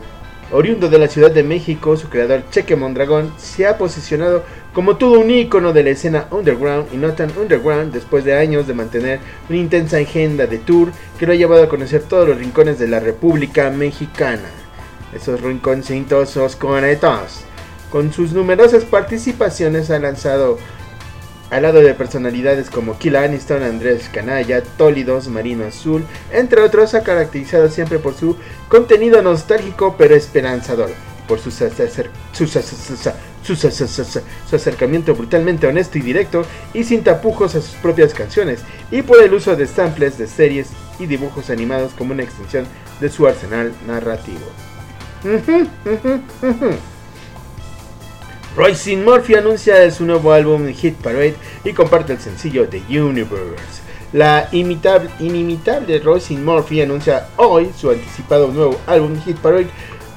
Oriundo 0.52 0.90
de 0.90 1.00
la 1.00 1.08
Ciudad 1.08 1.32
de 1.32 1.42
México, 1.42 1.98
su 1.98 2.08
creador 2.08 2.44
Cheque 2.52 2.76
Mondragón 2.76 3.34
se 3.38 3.66
ha 3.66 3.80
posicionado 3.80 4.44
como 4.74 4.98
todo 4.98 5.20
un 5.20 5.32
ícono 5.32 5.74
de 5.74 5.84
la 5.84 5.90
escena 5.90 6.28
underground 6.30 6.94
y 6.94 6.98
no 6.98 7.14
tan 7.14 7.36
underground 7.36 7.92
después 7.92 8.24
de 8.24 8.38
años 8.38 8.68
de 8.68 8.76
mantener 8.76 9.20
una 9.50 9.58
intensa 9.58 9.98
agenda 9.98 10.46
de 10.46 10.60
tour 10.60 10.92
que 11.18 11.26
lo 11.26 11.34
ha 11.34 11.36
llevado 11.36 11.64
a 11.64 11.70
conocer 11.70 12.04
todos 12.04 12.28
los 12.28 12.38
rincones 12.38 12.78
de 12.78 12.88
la 12.88 13.00
República 13.00 13.72
Mexicana. 13.72 14.50
Esos 15.16 15.42
rinconcitos 15.42 16.38
conetos. 16.58 17.46
Con 17.90 18.14
sus 18.14 18.34
numerosas 18.34 18.84
participaciones 18.86 19.90
ha 19.90 19.98
lanzado 19.98 20.60
al 21.50 21.64
lado 21.64 21.82
de 21.82 21.94
personalidades 21.94 22.70
como 22.70 22.98
Kill 22.98 23.16
Aniston, 23.16 23.64
Andrés 23.64 24.10
Canalla, 24.12 24.64
Tólidos, 24.64 25.28
Marino 25.28 25.66
Azul, 25.66 26.04
entre 26.32 26.62
otros, 26.62 26.94
ha 26.94 27.04
caracterizado 27.04 27.70
siempre 27.70 28.00
por 28.00 28.16
su 28.16 28.36
contenido 28.68 29.22
nostálgico 29.22 29.96
pero 29.98 30.16
esperanzador, 30.16 30.90
por 31.28 31.40
su, 31.40 31.50
acercamiento 34.52 35.16
brutalmente 35.16 35.68
honesto 35.68 35.98
y 35.98 36.02
directo 36.02 36.44
y 36.74 36.84
sin 36.84 37.04
tapujos 37.04 37.56
a 37.56 37.62
sus 37.62 37.76
propias 37.76 38.14
canciones, 38.14 38.62
y 38.92 39.02
por 39.04 39.22
el 39.22 39.34
uso 39.34 39.56
de 39.56 39.68
samples 39.68 40.18
de 40.18 40.28
series 40.28 40.70
y 41.00 41.06
dibujos 41.06 41.50
animados 41.50 41.94
como 41.94 42.14
una 42.14 42.24
extensión 42.24 42.66
de 43.00 43.10
su 43.10 43.28
arsenal 43.28 43.72
narrativo. 43.86 44.46
Royce 48.56 48.96
Murphy 48.96 49.36
anuncia 49.36 49.92
su 49.92 50.06
nuevo 50.06 50.32
álbum 50.32 50.74
Hit 50.74 50.96
Parade 50.96 51.36
y 51.66 51.74
comparte 51.74 52.14
el 52.14 52.20
sencillo 52.20 52.70
The 52.70 52.82
Universe. 53.02 53.82
La 54.14 54.48
imitable, 54.54 55.10
inimitable 55.20 56.00
Royce 56.00 56.38
Murphy 56.38 56.80
anuncia 56.80 57.28
hoy 57.36 57.72
su 57.78 57.92
anticipado 57.92 58.48
nuevo 58.48 58.80
álbum 58.88 59.22
Hit 59.26 59.40
Parade, 59.40 59.68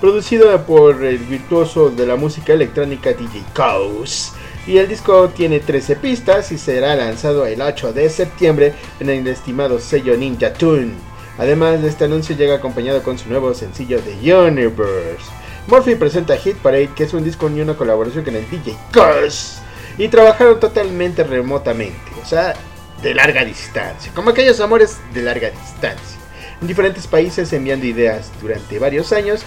producido 0.00 0.56
por 0.66 1.02
el 1.02 1.18
virtuoso 1.18 1.90
de 1.90 2.06
la 2.06 2.14
música 2.14 2.52
electrónica 2.52 3.10
DJ 3.10 3.42
Kaos. 3.54 4.34
Y 4.68 4.78
el 4.78 4.86
disco 4.86 5.30
tiene 5.30 5.58
13 5.58 5.96
pistas 5.96 6.52
y 6.52 6.58
será 6.58 6.94
lanzado 6.94 7.44
el 7.44 7.60
8 7.60 7.92
de 7.92 8.08
septiembre 8.08 8.72
en 9.00 9.10
el 9.10 9.26
estimado 9.26 9.80
sello 9.80 10.16
Ninja 10.16 10.52
Tune. 10.52 10.92
Además 11.38 11.82
de 11.82 11.88
este 11.88 12.04
anuncio 12.04 12.36
llega 12.36 12.54
acompañado 12.54 13.02
con 13.02 13.18
su 13.18 13.28
nuevo 13.28 13.52
sencillo 13.52 13.98
The 13.98 14.32
Universe. 14.32 15.37
Murphy 15.68 15.96
presenta 15.96 16.34
Hit 16.38 16.56
Parade, 16.56 16.88
que 16.96 17.04
es 17.04 17.12
un 17.12 17.22
disco 17.22 17.50
y 17.50 17.60
una 17.60 17.76
colaboración 17.76 18.24
con 18.24 18.34
el 18.34 18.48
DJ 18.48 18.74
Curse. 18.90 19.60
Y 19.98 20.08
trabajaron 20.08 20.58
totalmente 20.58 21.24
remotamente, 21.24 22.10
o 22.22 22.24
sea, 22.24 22.54
de 23.02 23.14
larga 23.14 23.44
distancia, 23.44 24.10
como 24.14 24.30
aquellos 24.30 24.60
amores 24.60 24.96
de 25.12 25.20
larga 25.20 25.50
distancia. 25.50 26.18
En 26.62 26.68
diferentes 26.68 27.06
países 27.06 27.52
enviando 27.52 27.84
ideas 27.84 28.32
durante 28.40 28.78
varios 28.78 29.12
años 29.12 29.42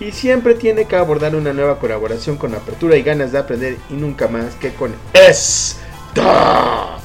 y 0.00 0.12
siempre 0.12 0.54
tiene 0.54 0.86
que 0.86 0.96
abordar 0.96 1.36
una 1.36 1.52
nueva 1.52 1.78
colaboración 1.78 2.38
con 2.38 2.54
apertura 2.54 2.96
y 2.96 3.02
ganas 3.02 3.32
de 3.32 3.38
aprender 3.38 3.76
y 3.90 3.94
nunca 3.94 4.28
más 4.28 4.54
que 4.54 4.72
con 4.72 4.94
esta. 5.12 6.96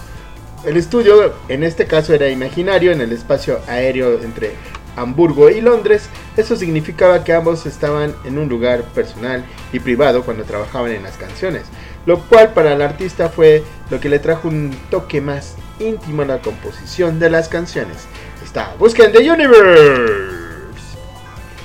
El 0.63 0.77
estudio 0.77 1.33
en 1.49 1.63
este 1.63 1.87
caso 1.87 2.13
era 2.13 2.29
imaginario 2.29 2.93
en 2.93 3.01
el 3.01 3.11
espacio 3.11 3.59
aéreo 3.67 4.21
entre 4.21 4.51
Hamburgo 4.95 5.49
y 5.49 5.61
Londres. 5.61 6.09
Eso 6.37 6.55
significaba 6.55 7.23
que 7.23 7.33
ambos 7.33 7.65
estaban 7.65 8.15
en 8.25 8.37
un 8.37 8.49
lugar 8.49 8.83
personal 8.83 9.45
y 9.73 9.79
privado 9.79 10.23
cuando 10.23 10.43
trabajaban 10.43 10.91
en 10.91 11.03
las 11.03 11.17
canciones, 11.17 11.63
lo 12.05 12.19
cual 12.21 12.53
para 12.53 12.73
el 12.73 12.81
artista 12.81 13.29
fue 13.29 13.63
lo 13.89 13.99
que 13.99 14.09
le 14.09 14.19
trajo 14.19 14.47
un 14.47 14.75
toque 14.89 15.21
más 15.21 15.55
íntimo 15.79 16.21
a 16.21 16.25
la 16.25 16.41
composición 16.41 17.19
de 17.19 17.29
las 17.29 17.49
canciones. 17.49 18.07
Está 18.43 18.75
Busquen 18.77 19.11
the 19.11 19.31
Universe. 19.31 20.41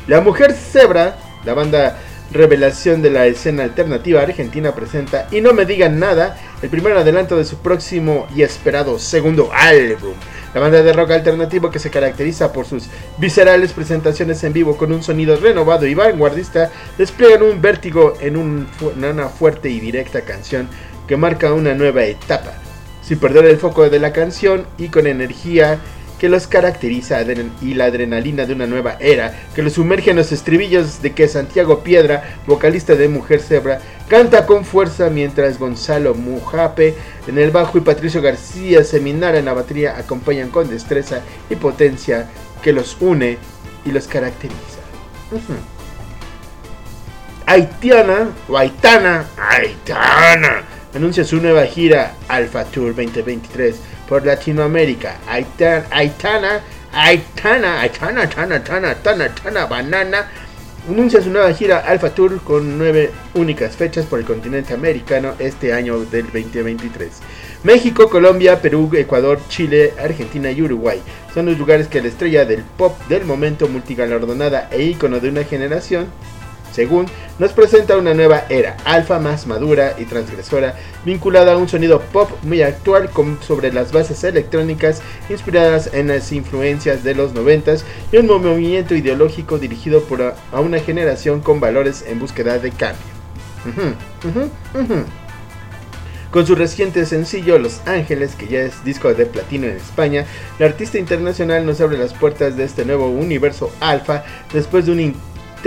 La 0.06 0.20
Mujer 0.20 0.52
Zebra, 0.52 1.16
la 1.44 1.54
banda 1.54 1.98
revelación 2.32 3.02
de 3.02 3.10
la 3.10 3.26
escena 3.26 3.64
alternativa 3.64 4.22
argentina, 4.22 4.74
presenta 4.74 5.28
Y 5.30 5.40
no 5.40 5.52
me 5.52 5.64
digan 5.64 5.98
nada, 5.98 6.38
el 6.62 6.70
primer 6.70 6.96
adelanto 6.96 7.36
de 7.36 7.44
su 7.44 7.58
próximo 7.58 8.26
y 8.34 8.42
esperado 8.42 8.98
segundo 8.98 9.50
álbum. 9.52 10.14
La 10.56 10.62
banda 10.62 10.82
de 10.82 10.94
rock 10.94 11.10
alternativo 11.10 11.70
que 11.70 11.78
se 11.78 11.90
caracteriza 11.90 12.50
por 12.50 12.64
sus 12.64 12.84
viscerales 13.18 13.74
presentaciones 13.74 14.42
en 14.42 14.54
vivo 14.54 14.78
con 14.78 14.90
un 14.90 15.02
sonido 15.02 15.36
renovado 15.36 15.84
y 15.84 15.92
vanguardista, 15.92 16.70
despliegan 16.96 17.42
un 17.42 17.60
vértigo 17.60 18.14
en, 18.22 18.38
una 18.38 19.28
fuerte 19.28 19.68
y 19.68 19.80
directa 19.80 20.22
canción 20.22 20.66
que 21.06 21.18
marca 21.18 21.52
una 21.52 21.74
nueva 21.74 22.04
etapa, 22.04 22.54
sin 23.02 23.18
perder 23.18 23.44
el 23.44 23.58
foco 23.58 23.90
de 23.90 23.98
la 23.98 24.14
canción 24.14 24.66
y 24.78 24.88
con 24.88 25.06
energía 25.06 25.78
que 26.18 26.28
los 26.28 26.46
caracteriza 26.46 27.20
y 27.60 27.74
la 27.74 27.86
adrenalina 27.86 28.46
de 28.46 28.54
una 28.54 28.66
nueva 28.66 28.96
era 29.00 29.34
que 29.54 29.62
los 29.62 29.74
sumerge 29.74 30.10
en 30.10 30.16
los 30.16 30.32
estribillos 30.32 31.02
de 31.02 31.12
que 31.12 31.28
Santiago 31.28 31.82
Piedra, 31.82 32.38
vocalista 32.46 32.94
de 32.94 33.08
Mujer 33.08 33.40
Zebra, 33.40 33.80
canta 34.08 34.46
con 34.46 34.64
fuerza 34.64 35.10
mientras 35.10 35.58
Gonzalo 35.58 36.14
Mujape 36.14 36.94
en 37.26 37.38
el 37.38 37.50
bajo 37.50 37.78
y 37.78 37.82
Patricio 37.82 38.22
García 38.22 38.84
Seminara 38.84 39.38
en 39.38 39.44
la 39.44 39.52
batería 39.52 39.96
acompañan 39.98 40.50
con 40.50 40.68
destreza 40.68 41.20
y 41.50 41.56
potencia 41.56 42.28
que 42.62 42.72
los 42.72 42.96
une 43.00 43.38
y 43.84 43.90
los 43.90 44.06
caracteriza. 44.06 44.80
Haitiana 47.46 48.30
o 48.48 48.56
Aitana, 48.56 49.26
Aitana, 49.36 50.62
anuncia 50.94 51.24
su 51.24 51.36
nueva 51.36 51.64
gira 51.66 52.14
Alpha 52.28 52.64
Tour 52.64 52.94
2023 52.94 53.76
por 54.08 54.24
Latinoamérica. 54.24 55.18
Aitana, 55.26 55.86
Aitana, 55.90 56.60
Aitana, 56.92 57.80
Aitana, 57.80 58.22
Aitana, 58.22 58.54
Aitana, 58.56 59.24
Aitana, 59.24 59.66
Banana 59.66 60.28
anuncia 60.88 61.20
su 61.20 61.30
nueva 61.30 61.52
gira 61.52 61.78
Alpha 61.78 62.10
Tour 62.10 62.40
con 62.42 62.78
nueve 62.78 63.10
únicas 63.34 63.74
fechas 63.74 64.06
por 64.06 64.20
el 64.20 64.24
continente 64.24 64.72
americano 64.72 65.34
este 65.38 65.72
año 65.72 65.98
del 66.04 66.26
2023. 66.26 67.10
México, 67.64 68.08
Colombia, 68.08 68.62
Perú, 68.62 68.90
Ecuador, 68.94 69.40
Chile, 69.48 69.94
Argentina 70.00 70.50
y 70.50 70.62
Uruguay 70.62 71.02
son 71.34 71.46
los 71.46 71.58
lugares 71.58 71.88
que 71.88 72.00
la 72.00 72.08
estrella 72.08 72.44
del 72.44 72.62
pop 72.62 72.96
del 73.08 73.24
momento 73.24 73.68
multigalardonada 73.68 74.68
e 74.70 74.82
ícono 74.82 75.18
de 75.18 75.28
una 75.28 75.44
generación 75.44 76.06
según 76.76 77.06
nos 77.38 77.54
presenta 77.54 77.96
una 77.96 78.12
nueva 78.12 78.44
era, 78.50 78.76
alfa 78.84 79.18
más 79.18 79.46
madura 79.46 79.94
y 79.98 80.04
transgresora, 80.04 80.74
vinculada 81.06 81.54
a 81.54 81.56
un 81.56 81.70
sonido 81.70 82.00
pop 82.00 82.30
muy 82.42 82.60
actual 82.60 83.08
con, 83.08 83.38
sobre 83.42 83.72
las 83.72 83.92
bases 83.92 84.22
electrónicas 84.24 85.00
inspiradas 85.30 85.90
en 85.94 86.08
las 86.08 86.32
influencias 86.32 87.02
de 87.02 87.14
los 87.14 87.32
noventas 87.32 87.86
y 88.12 88.18
un 88.18 88.26
movimiento 88.26 88.94
ideológico 88.94 89.58
dirigido 89.58 90.02
por 90.02 90.20
a, 90.20 90.60
una 90.60 90.78
generación 90.78 91.40
con 91.40 91.60
valores 91.60 92.04
en 92.06 92.18
búsqueda 92.18 92.58
de 92.58 92.70
cambio. 92.70 93.06
Con 96.30 96.46
su 96.46 96.54
reciente 96.54 97.06
sencillo 97.06 97.58
Los 97.58 97.80
Ángeles, 97.86 98.34
que 98.34 98.48
ya 98.48 98.60
es 98.60 98.84
disco 98.84 99.14
de 99.14 99.24
platino 99.24 99.66
en 99.66 99.76
España, 99.76 100.26
la 100.58 100.66
artista 100.66 100.98
internacional 100.98 101.64
nos 101.64 101.80
abre 101.80 101.96
las 101.96 102.12
puertas 102.12 102.58
de 102.58 102.64
este 102.64 102.84
nuevo 102.84 103.08
universo 103.08 103.70
alfa 103.80 104.24
después 104.52 104.84
de 104.84 104.92
un 104.92 105.00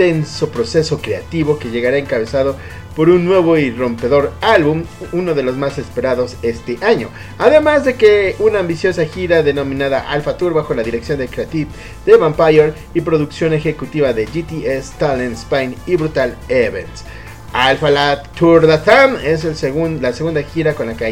intenso 0.00 0.48
proceso 0.48 1.02
creativo 1.02 1.58
que 1.58 1.70
llegará 1.70 1.98
encabezado 1.98 2.56
por 2.96 3.10
un 3.10 3.26
nuevo 3.26 3.58
y 3.58 3.70
rompedor 3.70 4.32
álbum, 4.40 4.84
uno 5.12 5.34
de 5.34 5.42
los 5.42 5.58
más 5.58 5.76
esperados 5.76 6.36
este 6.42 6.78
año. 6.82 7.08
Además 7.38 7.84
de 7.84 7.96
que 7.96 8.34
una 8.38 8.60
ambiciosa 8.60 9.04
gira 9.04 9.42
denominada 9.42 10.10
Alpha 10.10 10.38
Tour 10.38 10.54
bajo 10.54 10.72
la 10.72 10.82
dirección 10.82 11.18
de 11.18 11.28
Creative 11.28 11.70
de 12.06 12.16
Vampire 12.16 12.72
y 12.94 13.02
producción 13.02 13.52
ejecutiva 13.52 14.14
de 14.14 14.24
GTS, 14.24 14.92
Talent 14.98 15.36
Spine 15.36 15.74
y 15.86 15.96
Brutal 15.96 16.34
Events. 16.48 17.04
Alpha 17.52 17.90
La 17.90 18.22
Tour 18.22 18.66
de 18.66 18.78
Tham 18.78 19.16
es 19.22 19.44
el 19.44 20.00
la 20.00 20.12
segunda 20.14 20.42
gira 20.42 20.74
con 20.74 20.86
la 20.86 20.96
que 20.96 21.04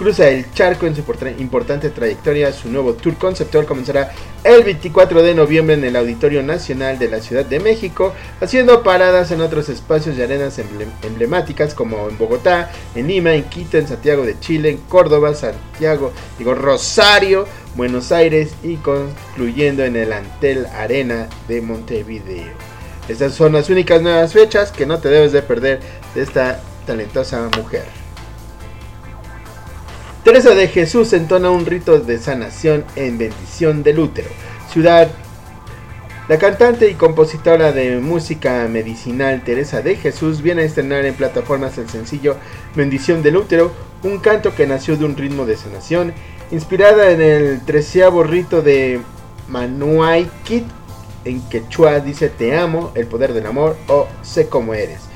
cruza 0.00 0.30
el 0.30 0.50
charco 0.54 0.86
en 0.86 0.96
su 0.96 1.04
importante 1.38 1.90
trayectoria. 1.90 2.54
Su 2.54 2.70
nuevo 2.70 2.94
tour 2.94 3.18
conceptual 3.18 3.66
comenzará 3.66 4.10
el 4.42 4.64
24 4.64 5.22
de 5.22 5.34
noviembre 5.34 5.74
en 5.74 5.84
el 5.84 5.94
Auditorio 5.94 6.42
Nacional 6.42 6.98
de 6.98 7.10
la 7.10 7.20
Ciudad 7.20 7.44
de 7.44 7.60
México, 7.60 8.14
haciendo 8.40 8.82
paradas 8.82 9.30
en 9.30 9.42
otros 9.42 9.68
espacios 9.68 10.16
y 10.16 10.22
arenas 10.22 10.58
emble- 10.58 10.86
emblemáticas 11.02 11.74
como 11.74 12.08
en 12.08 12.16
Bogotá, 12.16 12.70
en 12.94 13.08
Lima, 13.08 13.34
en 13.34 13.44
Quito, 13.44 13.76
en 13.76 13.86
Santiago 13.86 14.24
de 14.24 14.40
Chile, 14.40 14.70
en 14.70 14.78
Córdoba, 14.78 15.34
Santiago, 15.34 16.12
digo 16.38 16.54
Rosario, 16.54 17.46
Buenos 17.74 18.10
Aires 18.10 18.52
y 18.62 18.76
concluyendo 18.76 19.84
en 19.84 19.96
el 19.96 20.14
Antel 20.14 20.64
Arena 20.78 21.28
de 21.46 21.60
Montevideo. 21.60 22.54
Estas 23.06 23.34
son 23.34 23.52
las 23.52 23.68
únicas 23.68 24.00
nuevas 24.00 24.32
fechas 24.32 24.72
que 24.72 24.86
no 24.86 24.98
te 24.98 25.10
debes 25.10 25.32
de 25.32 25.42
perder 25.42 25.80
de 26.14 26.22
esta 26.22 26.58
talentosa 26.86 27.50
mujer. 27.54 27.99
Teresa 30.24 30.54
de 30.54 30.68
Jesús 30.68 31.14
entona 31.14 31.48
un 31.48 31.64
rito 31.64 31.98
de 31.98 32.18
sanación 32.18 32.84
en 32.94 33.16
bendición 33.16 33.82
del 33.82 34.00
útero. 34.00 34.28
Ciudad. 34.70 35.08
La 36.28 36.38
cantante 36.38 36.90
y 36.90 36.94
compositora 36.94 37.72
de 37.72 38.00
música 38.00 38.68
medicinal 38.68 39.42
Teresa 39.42 39.80
de 39.80 39.96
Jesús 39.96 40.42
viene 40.42 40.60
a 40.60 40.64
estrenar 40.66 41.06
en 41.06 41.14
plataformas 41.14 41.78
el 41.78 41.88
sencillo 41.88 42.36
Bendición 42.76 43.22
del 43.22 43.38
útero, 43.38 43.72
un 44.02 44.18
canto 44.18 44.54
que 44.54 44.66
nació 44.66 44.98
de 44.98 45.06
un 45.06 45.16
ritmo 45.16 45.46
de 45.46 45.56
sanación, 45.56 46.12
inspirada 46.50 47.10
en 47.12 47.22
el 47.22 47.64
treceavo 47.64 48.22
rito 48.22 48.60
de 48.60 49.00
Manuay 49.48 50.28
Kit, 50.44 50.66
en 51.24 51.40
quechua 51.48 52.00
dice 52.00 52.28
te 52.28 52.58
amo, 52.58 52.92
el 52.94 53.06
poder 53.06 53.32
del 53.32 53.46
amor 53.46 53.74
o 53.88 54.06
sé 54.20 54.48
cómo 54.48 54.74
eres 54.74 55.09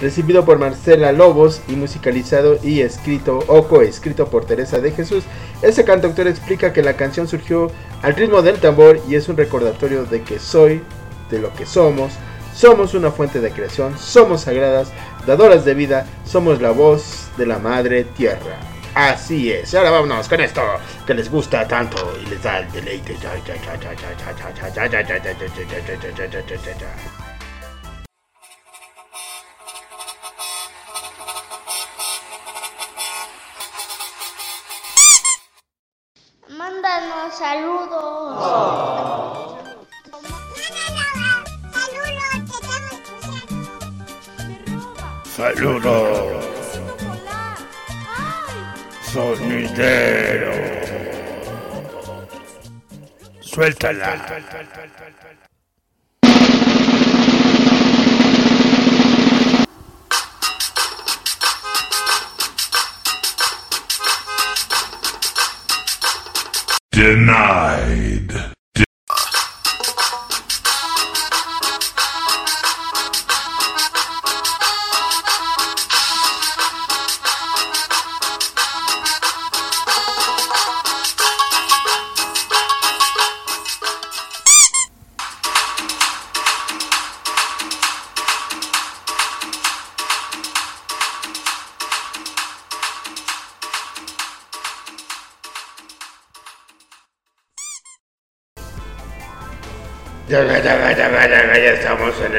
recibido 0.00 0.44
por 0.44 0.58
Marcela 0.58 1.12
Lobos 1.12 1.60
y 1.68 1.72
musicalizado 1.72 2.58
y 2.62 2.80
escrito 2.80 3.40
o 3.48 3.66
coescrito 3.66 4.28
por 4.28 4.44
Teresa 4.44 4.78
de 4.78 4.92
Jesús. 4.92 5.24
Este 5.62 5.84
cantautor 5.84 6.28
explica 6.28 6.72
que 6.72 6.82
la 6.82 6.94
canción 6.94 7.26
surgió 7.28 7.70
al 8.02 8.14
ritmo 8.14 8.42
del 8.42 8.58
tambor 8.58 9.00
y 9.08 9.16
es 9.16 9.28
un 9.28 9.36
recordatorio 9.36 10.04
de 10.04 10.22
que 10.22 10.38
soy 10.38 10.82
de 11.30 11.40
lo 11.40 11.52
que 11.54 11.66
somos, 11.66 12.12
somos 12.54 12.94
una 12.94 13.10
fuente 13.10 13.40
de 13.40 13.50
creación, 13.50 13.98
somos 13.98 14.42
sagradas, 14.42 14.90
dadoras 15.26 15.64
de 15.64 15.74
vida, 15.74 16.06
somos 16.24 16.60
la 16.60 16.70
voz 16.70 17.28
de 17.36 17.46
la 17.46 17.58
madre 17.58 18.04
tierra. 18.04 18.58
Así 18.94 19.52
es, 19.52 19.74
ahora 19.74 19.90
vámonos 19.90 20.28
con 20.28 20.40
esto 20.40 20.60
que 21.06 21.14
les 21.14 21.30
gusta 21.30 21.68
tanto 21.68 21.96
y 22.20 22.26
les 22.30 22.42
da 22.42 22.58
el 22.58 22.72
deleite. 22.72 23.16
Saludos, 37.28 37.38
saludos. 37.38 37.98
Oh. 38.40 39.58
Saludos. 45.36 46.44
Sonidero. 49.12 50.52
Suéltala. 53.40 54.16
Denied. 66.98 68.47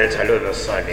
en 0.00 0.04
el 0.04 0.12
saludo 0.12 0.54
Sony. 0.54 0.92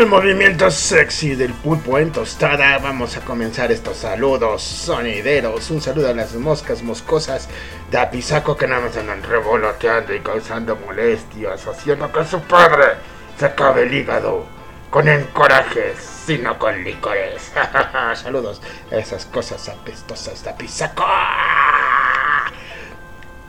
El 0.00 0.06
movimiento 0.06 0.70
sexy 0.70 1.34
del 1.34 1.52
pulpo 1.52 1.98
en 1.98 2.10
tostada 2.10 2.78
vamos 2.78 3.18
a 3.18 3.20
comenzar 3.20 3.70
estos 3.70 3.98
saludos 3.98 4.62
sonideros. 4.62 5.70
Un 5.70 5.82
saludo 5.82 6.08
a 6.08 6.14
las 6.14 6.34
moscas 6.36 6.82
moscosas 6.82 7.50
de 7.90 7.98
Apizaco 7.98 8.56
que 8.56 8.66
nada 8.66 8.86
más 8.86 8.96
andan 8.96 9.22
revoloteando 9.22 10.14
y 10.14 10.20
causando 10.20 10.74
molestias, 10.76 11.66
haciendo 11.66 12.10
que 12.10 12.24
su 12.24 12.40
padre 12.40 12.94
se 13.38 13.44
acabe 13.44 13.82
el 13.82 13.92
hígado 13.92 14.46
con 14.88 15.06
encorajes, 15.06 15.98
sino 16.24 16.58
con 16.58 16.82
licores. 16.82 17.52
Saludos 18.14 18.62
a 18.90 18.96
esas 18.96 19.26
cosas 19.26 19.68
apestosas 19.68 20.42
de 20.42 20.48
Apizaco. 20.48 21.04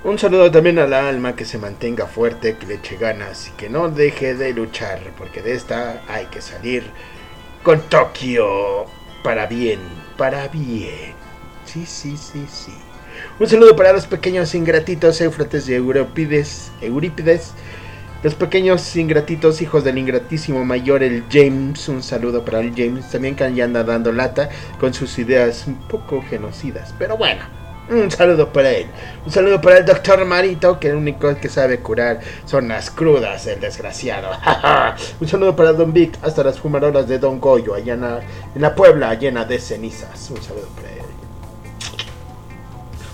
Un 0.03 0.17
saludo 0.17 0.49
también 0.49 0.79
al 0.79 0.93
alma 0.93 1.35
que 1.35 1.45
se 1.45 1.59
mantenga 1.59 2.07
fuerte, 2.07 2.57
que 2.57 2.65
le 2.65 2.75
eche 2.75 2.97
ganas 2.97 3.49
y 3.49 3.51
que 3.51 3.69
no 3.69 3.87
deje 3.87 4.33
de 4.33 4.51
luchar, 4.51 4.99
porque 5.15 5.43
de 5.43 5.53
esta 5.53 6.01
hay 6.07 6.25
que 6.25 6.41
salir 6.41 6.83
con 7.61 7.79
Tokio 7.81 8.87
para 9.23 9.45
bien, 9.45 9.79
para 10.17 10.47
bien. 10.47 11.13
Sí, 11.65 11.85
sí, 11.85 12.17
sí, 12.17 12.47
sí. 12.49 12.73
Un 13.39 13.47
saludo 13.47 13.75
para 13.75 13.93
los 13.93 14.07
pequeños 14.07 14.55
ingratitos 14.55 15.21
Éufrates 15.21 15.69
y 15.69 15.75
Eurípides, 15.75 16.71
Eurípides. 16.81 17.53
Los 18.23 18.33
pequeños 18.33 18.95
ingratitos, 18.95 19.61
hijos 19.61 19.83
del 19.83 19.99
ingratísimo 19.99 20.65
mayor, 20.65 21.03
el 21.03 21.25
James. 21.31 21.87
Un 21.89 22.01
saludo 22.01 22.43
para 22.43 22.61
el 22.61 22.73
James, 22.75 23.07
también 23.11 23.35
que 23.35 23.53
ya 23.53 23.65
anda 23.65 23.83
dando 23.83 24.11
lata 24.11 24.49
con 24.79 24.95
sus 24.95 25.19
ideas 25.19 25.67
un 25.67 25.75
poco 25.75 26.23
genocidas. 26.27 26.91
Pero 26.97 27.17
bueno, 27.17 27.60
un 27.91 28.11
saludo 28.11 28.51
para 28.51 28.71
él. 28.71 28.87
Un 29.25 29.31
saludo 29.31 29.61
para 29.61 29.77
el 29.79 29.85
doctor 29.85 30.23
Marito, 30.25 30.79
que 30.79 30.89
el 30.89 30.95
único 30.95 31.35
que 31.35 31.49
sabe 31.49 31.79
curar 31.79 32.19
son 32.45 32.67
las 32.67 32.89
crudas, 32.89 33.45
el 33.47 33.59
desgraciado. 33.59 34.29
Un 35.19 35.27
saludo 35.27 35.55
para 35.55 35.73
Don 35.73 35.93
Vic, 35.93 36.17
hasta 36.21 36.43
las 36.43 36.59
fumarolas 36.59 37.07
de 37.07 37.19
Don 37.19 37.39
Goyo, 37.39 37.73
allá 37.73 37.93
en 37.93 38.01
la, 38.01 38.19
en 38.55 38.61
la 38.61 38.73
Puebla 38.73 39.13
llena 39.15 39.45
de 39.45 39.59
cenizas. 39.59 40.29
Un 40.31 40.41
saludo 40.41 40.67
para 40.75 40.89
él. 40.89 41.00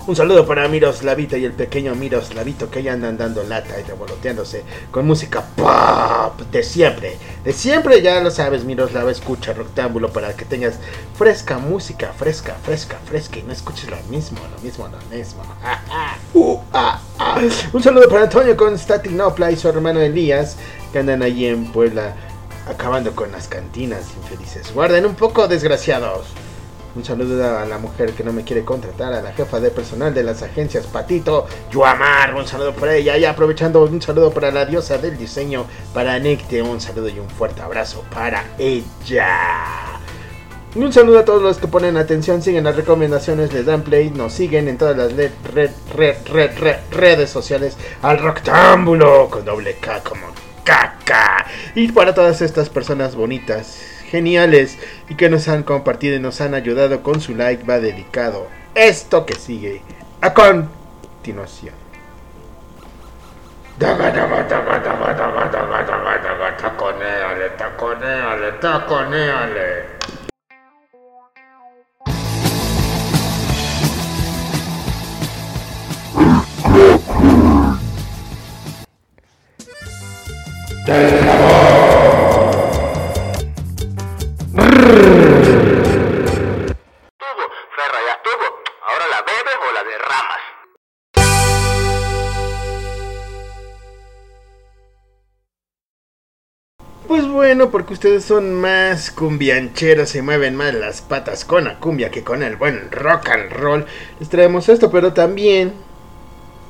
Un 0.08 0.16
saludo 0.16 0.48
para 0.48 0.70
Miroslavita 0.70 1.38
y 1.38 1.44
el 1.44 1.52
pequeño 1.52 1.94
Miroslavito 1.94 2.72
que 2.72 2.82
ya 2.82 2.94
andan 2.94 3.18
dando 3.18 3.44
lata 3.44 3.78
y 3.78 3.84
revoloteándose 3.84 4.64
con 4.90 5.06
música 5.06 5.44
pop 5.58 6.40
de 6.50 6.64
siempre. 6.64 7.18
De 7.44 7.52
siempre, 7.52 8.02
ya 8.02 8.22
lo 8.22 8.32
sabes, 8.32 8.64
Miroslava, 8.64 9.12
escucha 9.12 9.52
Rectángulo 9.52 10.14
para 10.14 10.34
que 10.34 10.46
tengas 10.46 10.76
fresca 11.18 11.58
música, 11.58 12.14
fresca, 12.18 12.56
fresca, 12.64 12.98
fresca 13.04 13.40
y 13.40 13.44
no 13.44 13.52
escuches 13.52 13.90
lo 13.90 13.98
mismo, 14.10 14.40
lo 14.56 14.64
mismo, 14.64 14.88
lo 14.88 15.16
mismo. 15.16 15.44
Uh, 16.34 16.60
ah, 16.72 17.02
ah. 17.20 17.42
Un 17.74 17.84
saludo 17.84 18.08
para 18.08 18.24
Antonio 18.24 18.56
Constantinopla 18.56 19.52
y 19.52 19.58
su 19.58 19.68
hermano 19.68 20.00
Elías 20.00 20.56
que 20.94 21.00
andan 21.00 21.22
allí 21.22 21.48
en 21.48 21.66
Puebla 21.72 22.16
acabando 22.70 23.14
con 23.14 23.32
las 23.34 23.48
cantinas 23.50 24.04
infelices. 24.16 24.74
Guarden 24.74 25.06
un 25.06 25.16
poco, 25.16 25.48
desgraciados. 25.48 26.28
Un 26.98 27.06
saludo 27.06 27.60
a 27.60 27.64
la 27.64 27.78
mujer 27.78 28.14
que 28.14 28.24
no 28.24 28.34
me 28.34 28.44
quiere 28.44 28.66
contratar, 28.66 29.14
a 29.14 29.22
la 29.22 29.32
jefa 29.32 29.60
de 29.60 29.70
personal 29.70 30.16
de 30.16 30.24
las 30.24 30.42
agencias 30.42 30.88
Patito, 30.88 31.46
Yuamar, 31.70 32.34
un 32.34 32.48
saludo 32.48 32.74
para 32.74 32.96
ella. 32.96 33.16
Y 33.18 33.24
aprovechando, 33.24 33.84
un 33.84 34.02
saludo 34.02 34.32
para 34.32 34.50
la 34.50 34.66
diosa 34.66 34.98
del 34.98 35.16
diseño, 35.16 35.68
para 35.94 36.18
Necte, 36.18 36.60
un 36.64 36.82
saludo 36.82 37.08
y 37.08 37.20
un 37.20 37.30
fuerte 37.30 37.62
abrazo 37.62 38.04
para 38.12 38.44
ella. 38.58 39.30
Un 40.74 40.92
saludo 40.92 41.20
a 41.20 41.26
todos 41.26 41.44
los 41.44 41.58
que 41.60 41.68
ponen 41.68 41.98
atención, 41.98 42.42
siguen 42.42 42.64
las 42.64 42.76
recomendaciones, 42.76 43.54
les 43.54 43.68
dan 43.68 43.84
play, 43.84 44.10
nos 44.10 44.34
siguen 44.34 44.68
en 44.68 44.80
todas 44.80 44.98
las 44.98 45.14
red, 45.14 45.30
red, 45.54 45.70
red, 45.96 46.16
red, 46.32 46.58
red- 46.58 46.80
redes 46.90 47.30
sociales 47.30 47.78
al 48.02 48.18
Rectángulo 48.18 49.30
con 49.30 49.46
doble 49.46 49.76
K 49.80 50.02
como 50.02 50.26
caca. 50.64 51.46
Y 51.76 51.92
para 51.92 52.16
todas 52.16 52.42
estas 52.42 52.70
personas 52.70 53.14
bonitas, 53.14 53.78
geniales 54.10 54.78
y 55.10 55.16
que 55.16 55.30
nos 55.30 55.48
han 55.48 55.64
compartido 55.64 56.16
y 56.16 56.20
nos 56.20 56.42
han 56.42 56.54
ayudado 56.54 57.04
con 57.04 57.22
su 57.22 57.36
like, 57.36 57.64
va 57.64 57.80
dedicado 57.80 58.48
esto 58.78 59.26
que 59.26 59.34
sigue 59.34 59.82
a 60.22 60.34
continuación. 60.34 61.74
Daga, 63.80 64.12
daga, 64.12 64.44
daga, 64.44 65.18
Tuvo, 87.18 87.44
Ferra, 87.76 88.00
ya 88.08 88.22
tuvo. 88.24 88.46
Ahora 88.88 89.06
la 89.10 89.22
bebes 89.24 89.58
o 89.68 89.72
la 89.74 89.84
derramas. 89.84 90.42
Pues 97.08 97.28
bueno, 97.28 97.72
porque 97.72 97.94
ustedes 97.94 98.26
son 98.26 98.54
más 98.54 99.10
cumbiancheros 99.12 100.14
y 100.16 100.22
mueven 100.22 100.56
más 100.56 100.74
las 100.74 101.02
patas 101.02 101.46
con 101.46 101.64
la 101.64 101.80
cumbia 101.80 102.12
que 102.12 102.24
con 102.24 102.44
el 102.44 102.58
buen 102.58 102.92
rock 102.92 103.30
and 103.30 103.52
roll. 103.54 103.86
Les 104.20 104.30
traemos 104.30 104.70
esto, 104.70 104.92
pero 104.92 105.14
también 105.14 105.74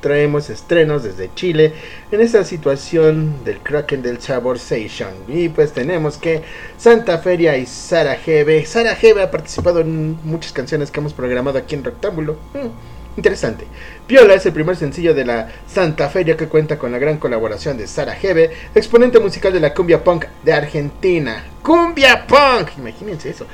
traemos 0.01 0.49
estrenos 0.49 1.03
desde 1.03 1.33
Chile 1.35 1.73
en 2.11 2.21
esta 2.21 2.43
situación 2.43 3.43
del 3.43 3.59
Kraken 3.59 4.01
del 4.01 4.21
Sabor 4.21 4.57
Station. 4.57 5.09
Y 5.27 5.49
pues 5.49 5.73
tenemos 5.73 6.17
que 6.17 6.41
Santa 6.77 7.17
Feria 7.19 7.57
y 7.57 7.65
Sara 7.65 8.15
Gebe. 8.15 8.65
Sara 8.65 8.95
Gebe 8.95 9.23
ha 9.23 9.31
participado 9.31 9.81
en 9.81 10.17
muchas 10.23 10.51
canciones 10.51 10.91
que 10.91 10.99
hemos 10.99 11.13
programado 11.13 11.57
aquí 11.57 11.75
en 11.75 11.83
Rectángulo. 11.83 12.37
Mm, 12.53 12.97
Interesante. 13.17 13.65
Piola 14.05 14.35
es 14.35 14.45
el 14.45 14.53
primer 14.53 14.75
sencillo 14.75 15.15
de 15.15 15.25
la 15.25 15.49
Santa 15.67 16.07
Feria 16.07 16.37
que 16.37 16.47
cuenta 16.47 16.77
con 16.77 16.91
la 16.91 16.99
gran 16.99 17.17
colaboración 17.17 17.75
de 17.75 17.87
Sara 17.87 18.13
Gebe, 18.13 18.51
exponente 18.75 19.19
musical 19.19 19.51
de 19.51 19.59
la 19.59 19.73
cumbia 19.73 20.03
punk 20.03 20.25
de 20.43 20.53
Argentina. 20.53 21.43
¡Cumbia 21.63 22.27
punk! 22.27 22.77
Imagínense 22.77 23.31
eso. 23.31 23.47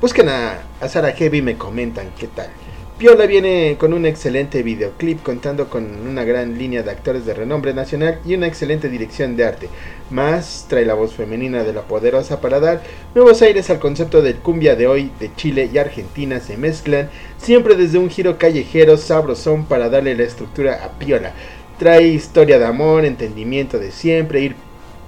Busquen 0.00 0.28
a, 0.28 0.58
a 0.80 0.88
Sara 0.88 1.12
Heavy 1.12 1.38
y 1.38 1.42
me 1.42 1.56
comentan 1.56 2.10
qué 2.18 2.26
tal. 2.26 2.50
Piola 2.96 3.26
viene 3.26 3.74
con 3.76 3.92
un 3.92 4.06
excelente 4.06 4.62
videoclip 4.62 5.20
contando 5.24 5.68
con 5.68 5.84
una 6.06 6.22
gran 6.22 6.56
línea 6.56 6.84
de 6.84 6.92
actores 6.92 7.26
de 7.26 7.34
renombre 7.34 7.74
nacional 7.74 8.20
y 8.24 8.34
una 8.34 8.46
excelente 8.46 8.88
dirección 8.88 9.36
de 9.36 9.44
arte. 9.44 9.68
Más 10.10 10.66
trae 10.68 10.86
la 10.86 10.94
voz 10.94 11.12
femenina 11.12 11.64
de 11.64 11.72
la 11.72 11.82
poderosa 11.82 12.40
para 12.40 12.60
dar 12.60 12.84
nuevos 13.12 13.42
aires 13.42 13.68
al 13.68 13.80
concepto 13.80 14.22
del 14.22 14.36
cumbia 14.36 14.76
de 14.76 14.86
hoy 14.86 15.10
de 15.18 15.34
Chile 15.34 15.68
y 15.72 15.78
Argentina 15.78 16.38
se 16.38 16.56
mezclan 16.56 17.10
siempre 17.36 17.74
desde 17.74 17.98
un 17.98 18.10
giro 18.10 18.38
callejero 18.38 18.96
sabrosón 18.96 19.64
para 19.64 19.88
darle 19.88 20.14
la 20.14 20.22
estructura 20.22 20.84
a 20.84 20.96
Piola. 20.96 21.32
Trae 21.80 22.06
historia 22.06 22.60
de 22.60 22.66
amor, 22.66 23.04
entendimiento 23.04 23.80
de 23.80 23.90
siempre, 23.90 24.40
ir 24.40 24.54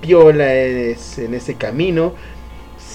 Piola 0.01 0.55
es 0.55 1.19
en 1.19 1.35
ese 1.35 1.55
camino. 1.55 2.15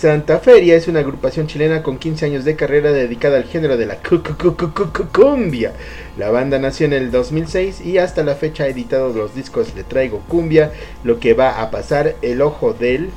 Santa 0.01 0.39
Feria 0.39 0.75
es 0.75 0.87
una 0.87 1.01
agrupación 1.01 1.45
chilena 1.45 1.83
con 1.83 1.99
15 1.99 2.25
años 2.25 2.43
de 2.43 2.55
carrera 2.55 2.91
dedicada 2.91 3.37
al 3.37 3.43
género 3.43 3.77
de 3.77 3.85
la 3.85 3.97
cu- 3.97 4.23
cu- 4.23 4.35
cu- 4.35 4.57
cu- 4.57 4.73
cu- 4.73 4.91
cu- 4.91 5.07
cumbia. 5.13 5.73
La 6.17 6.31
banda 6.31 6.57
nació 6.57 6.87
en 6.87 6.93
el 6.93 7.11
2006 7.11 7.81
y 7.81 7.99
hasta 7.99 8.23
la 8.23 8.33
fecha 8.33 8.63
ha 8.63 8.67
editado 8.67 9.13
los 9.13 9.35
discos 9.35 9.75
Le 9.75 9.83
Traigo 9.83 10.23
Cumbia, 10.27 10.71
Lo 11.03 11.19
que 11.19 11.35
va 11.35 11.61
a 11.61 11.69
pasar, 11.69 12.15
El 12.23 12.41
Ojo 12.41 12.73
del, 12.73 13.11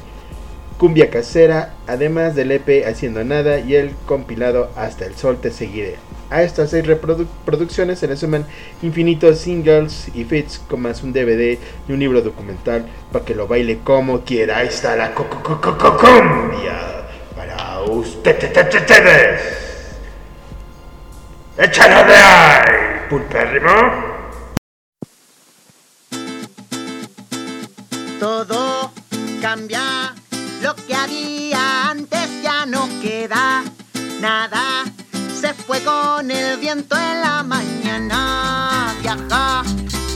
Cumbia 0.77 1.09
Casera, 1.09 1.73
además 1.87 2.35
del 2.35 2.51
EP 2.51 2.85
Haciendo 2.87 3.25
Nada 3.25 3.61
y 3.61 3.77
el 3.77 3.92
compilado 4.05 4.70
Hasta 4.77 5.07
el 5.07 5.14
Sol 5.14 5.38
Te 5.40 5.51
Seguiré. 5.53 5.97
A 6.30 6.42
estas 6.42 6.70
seis 6.70 6.84
reprodu- 6.87 7.26
producciones 7.44 7.98
se 7.98 8.08
le 8.08 8.16
suman 8.16 8.46
infinitos 8.82 9.38
singles 9.38 10.08
y 10.14 10.24
feats 10.24 10.58
con 10.68 10.82
más 10.82 11.02
un 11.02 11.12
DVD 11.12 11.58
y 11.88 11.92
un 11.92 12.00
libro 12.00 12.22
documental 12.22 12.87
para 13.12 13.24
que 13.24 13.34
lo 13.34 13.46
baile 13.46 13.78
como 13.84 14.22
quiera. 14.22 14.58
Ahí 14.58 14.68
está 14.68 14.96
la 14.96 15.12
cu- 15.14 15.24
cu- 15.28 15.60
cu- 15.60 15.96
cumbia 15.96 17.06
para 17.37 17.82
ustedes. 17.82 19.40
¡Échalo 21.56 22.08
de 22.08 22.16
ahí, 22.16 23.06
pulpérrimo! 23.08 23.70
Todo 28.18 28.90
cambia, 29.40 30.14
lo 30.62 30.74
que 30.74 30.94
había 30.94 31.90
antes 31.90 32.42
ya 32.42 32.66
no 32.66 32.88
queda 33.00 33.62
nada. 34.20 34.84
Fue 35.66 35.83
con 35.83 36.31
el 36.31 36.59
viento 36.59 36.94
en 36.94 37.22
la 37.22 37.42
mañana, 37.42 38.94
viaja 39.00 39.62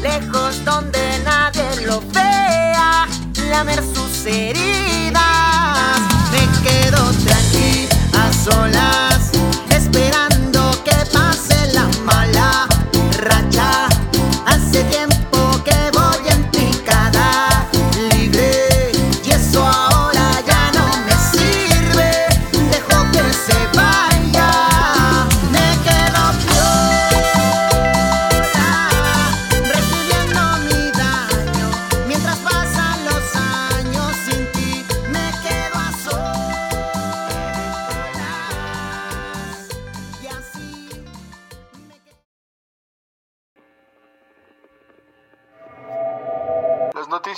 lejos 0.03 0.63
donde 0.63 1.01
nadie 1.25 1.87
lo 1.87 2.03
vea, 2.13 3.07
lamer 3.49 3.83
sus 3.83 4.27
heridas. 4.27 5.23
Me 6.33 6.47
quedo 6.63 6.99
tranquila 7.25 7.97
a 8.15 8.33
solas, 8.33 9.33
esperando 9.71 10.38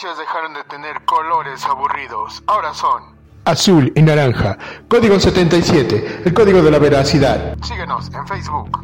Dejaron 0.01 0.55
de 0.55 0.65
tener 0.65 1.05
colores 1.05 1.63
aburridos. 1.67 2.43
Ahora 2.47 2.73
son. 2.73 3.03
Azul 3.45 3.93
y 3.95 4.01
naranja. 4.01 4.57
Código 4.89 5.21
77. 5.21 6.23
El 6.25 6.33
código 6.33 6.63
de 6.63 6.71
la 6.71 6.79
veracidad. 6.79 7.55
Síguenos 7.63 8.11
en 8.15 8.27
Facebook 8.27 8.81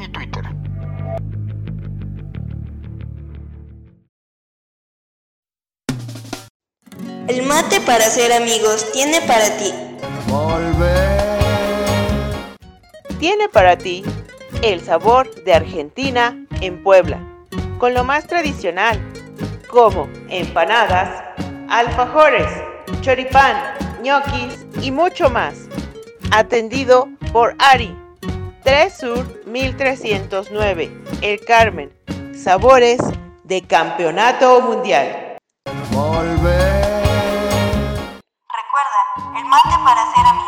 y 0.00 0.08
Twitter. 0.08 0.42
El 7.28 7.46
mate 7.46 7.82
para 7.82 8.04
ser 8.04 8.32
amigos 8.32 8.90
tiene 8.94 9.20
para 9.20 9.44
ti. 9.58 9.70
Tiene 13.18 13.50
para 13.50 13.76
ti 13.76 14.02
el 14.62 14.80
sabor 14.80 15.30
de 15.44 15.52
Argentina 15.52 16.42
en 16.62 16.82
Puebla, 16.82 17.20
con 17.78 17.92
lo 17.92 18.02
más 18.02 18.26
tradicional, 18.26 18.98
como 19.74 20.08
empanadas, 20.28 21.24
alfajores, 21.68 22.46
choripán, 23.00 23.56
ñoquis 24.02 24.64
y 24.80 24.92
mucho 24.92 25.28
más. 25.28 25.68
Atendido 26.30 27.08
por 27.32 27.56
Ari, 27.58 27.98
3 28.62 28.96
Sur 28.96 29.42
1309, 29.46 30.90
El 31.22 31.44
Carmen. 31.44 31.92
Sabores 32.32 33.00
de 33.42 33.62
Campeonato 33.62 34.60
Mundial. 34.60 35.38
Recuerda, 35.66 36.60
el 39.36 39.44
mate 39.44 39.76
para 39.84 40.14
ser 40.14 40.24
amigos. 40.24 40.43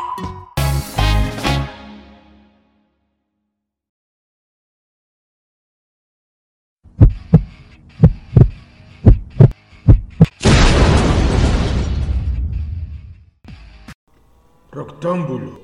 Roctámbulo. 14.77 15.59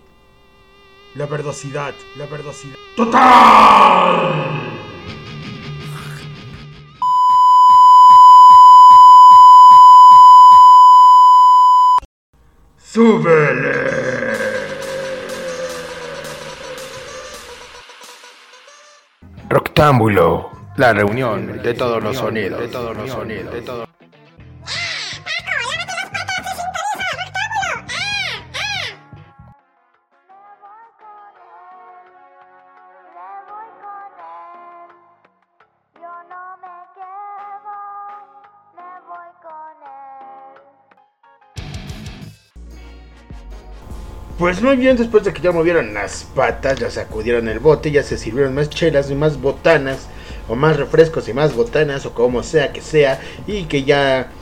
La 1.17 1.27
verdosidad, 1.27 1.93
la 2.17 2.25
verdosidad. 2.25 2.77
¡Total! 2.97 4.33
¡Súbele! 12.79 13.75
Roctámbulo. 19.51 20.53
La 20.79 20.95
reunión 20.95 21.61
de 21.63 21.75
todos 21.75 22.03
los 22.03 22.17
sonidos. 22.17 22.59
De 22.59 22.69
todos 22.69 22.97
los 22.97 23.11
sonidos. 23.11 23.53
De 23.53 23.61
todos. 23.61 23.92
Pues 44.43 44.61
muy 44.61 44.75
bien, 44.75 44.97
después 44.97 45.23
de 45.23 45.33
que 45.33 45.41
ya 45.41 45.53
movieron 45.53 45.95
las 45.95 46.25
patas, 46.35 46.81
ya 46.81 46.91
sacudieron 46.91 47.47
el 47.47 47.61
bote, 47.61 47.93
ya 47.93 48.03
se 48.03 48.19
sirvieron 48.19 48.57
más 48.57 48.69
chelas 48.71 49.09
y 49.09 49.15
más 49.15 49.41
botanas, 49.41 50.09
o 50.49 50.57
más 50.57 50.79
refrescos 50.79 51.29
y 51.29 51.33
más 51.33 51.55
botanas, 51.55 52.07
o 52.07 52.13
como 52.13 52.43
sea 52.43 52.73
que 52.73 52.81
sea, 52.81 53.21
y 53.47 53.67
que 53.67 53.85
ya 53.85 54.33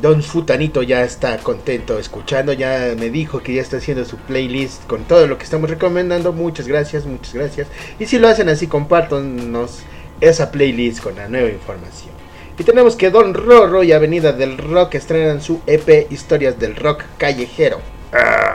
Don 0.00 0.22
Futanito 0.22 0.84
ya 0.84 1.02
está 1.02 1.36
contento 1.38 1.98
escuchando, 1.98 2.52
ya 2.52 2.94
me 2.96 3.10
dijo 3.10 3.42
que 3.42 3.54
ya 3.54 3.60
está 3.60 3.78
haciendo 3.78 4.04
su 4.04 4.18
playlist 4.18 4.86
con 4.86 5.02
todo 5.02 5.26
lo 5.26 5.36
que 5.36 5.42
estamos 5.42 5.68
recomendando. 5.68 6.32
Muchas 6.32 6.68
gracias, 6.68 7.04
muchas 7.04 7.34
gracias. 7.34 7.66
Y 7.98 8.06
si 8.06 8.20
lo 8.20 8.28
hacen 8.28 8.48
así, 8.48 8.68
compártanos 8.68 9.80
esa 10.20 10.52
playlist 10.52 11.02
con 11.02 11.16
la 11.16 11.26
nueva 11.26 11.48
información. 11.48 12.12
Y 12.56 12.62
tenemos 12.62 12.94
que 12.94 13.10
Don 13.10 13.34
Rorro 13.34 13.82
y 13.82 13.90
Avenida 13.90 14.30
del 14.30 14.58
Rock 14.58 14.94
estrenan 14.94 15.42
su 15.42 15.60
EP 15.66 16.06
Historias 16.12 16.56
del 16.56 16.76
Rock 16.76 17.02
Callejero. 17.18 17.80
Ah. 18.12 18.49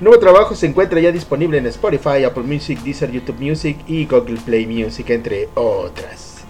Nuevo 0.00 0.20
trabajo 0.20 0.54
se 0.54 0.66
encuentra 0.66 1.00
ya 1.00 1.10
disponible 1.10 1.58
en 1.58 1.66
Spotify, 1.66 2.22
Apple 2.24 2.44
Music, 2.44 2.78
Deezer, 2.84 3.10
YouTube 3.10 3.40
Music 3.40 3.78
y 3.88 4.06
Google 4.06 4.38
Play 4.44 4.64
Music, 4.64 5.10
entre 5.10 5.48
otras. 5.54 6.44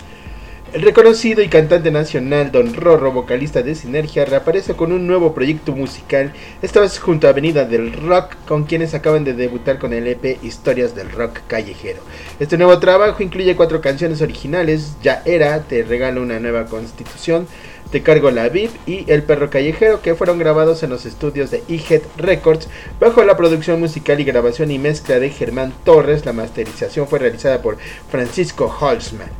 El 0.75 0.83
reconocido 0.83 1.41
y 1.43 1.49
cantante 1.49 1.91
nacional 1.91 2.53
Don 2.53 2.75
Rorro, 2.75 3.11
vocalista 3.11 3.63
de 3.63 3.75
Sinergia, 3.75 4.27
reaparece 4.27 4.75
con 4.75 4.93
un 4.93 5.07
nuevo 5.07 5.33
proyecto 5.33 5.73
musical, 5.73 6.31
esta 6.61 6.81
vez 6.81 6.99
junto 6.99 7.27
a 7.27 7.31
Avenida 7.31 7.65
del 7.65 7.91
Rock, 7.95 8.37
con 8.47 8.65
quienes 8.65 8.93
acaban 8.93 9.25
de 9.25 9.33
debutar 9.33 9.79
con 9.79 9.95
el 9.95 10.07
EP 10.07 10.45
Historias 10.45 10.95
del 10.95 11.11
Rock 11.11 11.41
Callejero. 11.47 12.03
Este 12.39 12.59
nuevo 12.59 12.79
trabajo 12.79 13.23
incluye 13.23 13.57
cuatro 13.57 13.81
canciones 13.81 14.21
originales, 14.21 14.93
Ya 15.03 15.23
Era, 15.25 15.59
Te 15.61 15.85
Regalo 15.85 16.21
una 16.21 16.39
Nueva 16.39 16.67
Constitución, 16.67 17.47
Te 17.90 18.03
Cargo 18.03 18.31
la 18.31 18.48
VIP 18.51 18.70
y 18.87 19.05
El 19.11 19.22
Perro 19.22 19.48
Callejero, 19.48 20.03
que 20.03 20.14
fueron 20.14 20.38
grabados 20.38 20.83
en 20.83 20.90
los 20.90 21.07
estudios 21.07 21.51
de 21.51 21.62
E-Head 21.68 22.03
Records, 22.18 22.68
bajo 23.01 23.24
la 23.24 23.37
producción 23.37 23.81
musical 23.81 24.20
y 24.20 24.24
grabación 24.24 24.70
y 24.70 24.79
mezcla 24.79 25.18
de 25.18 25.31
Germán 25.31 25.72
Torres. 25.85 26.27
La 26.27 26.35
masterización 26.35 27.09
fue 27.09 27.18
realizada 27.18 27.62
por 27.62 27.79
Francisco 28.11 28.66
Holzman. 28.81 29.31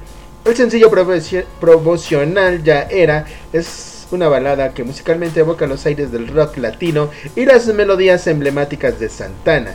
El 0.46 0.56
sencillo 0.56 0.90
promoci- 0.90 1.44
promocional 1.61 2.62
Ya 2.64 2.82
Era 2.84 3.26
es 3.52 4.06
una 4.11 4.28
balada 4.28 4.72
que 4.72 4.84
musicalmente 4.84 5.40
evoca 5.40 5.66
los 5.66 5.84
aires 5.84 6.11
del 6.11 6.28
rock 6.28 6.56
latino 6.56 7.11
y 7.37 7.44
las 7.44 7.66
melodías 7.66 8.26
emblemáticas 8.26 8.98
de 8.98 9.11
Santana, 9.11 9.74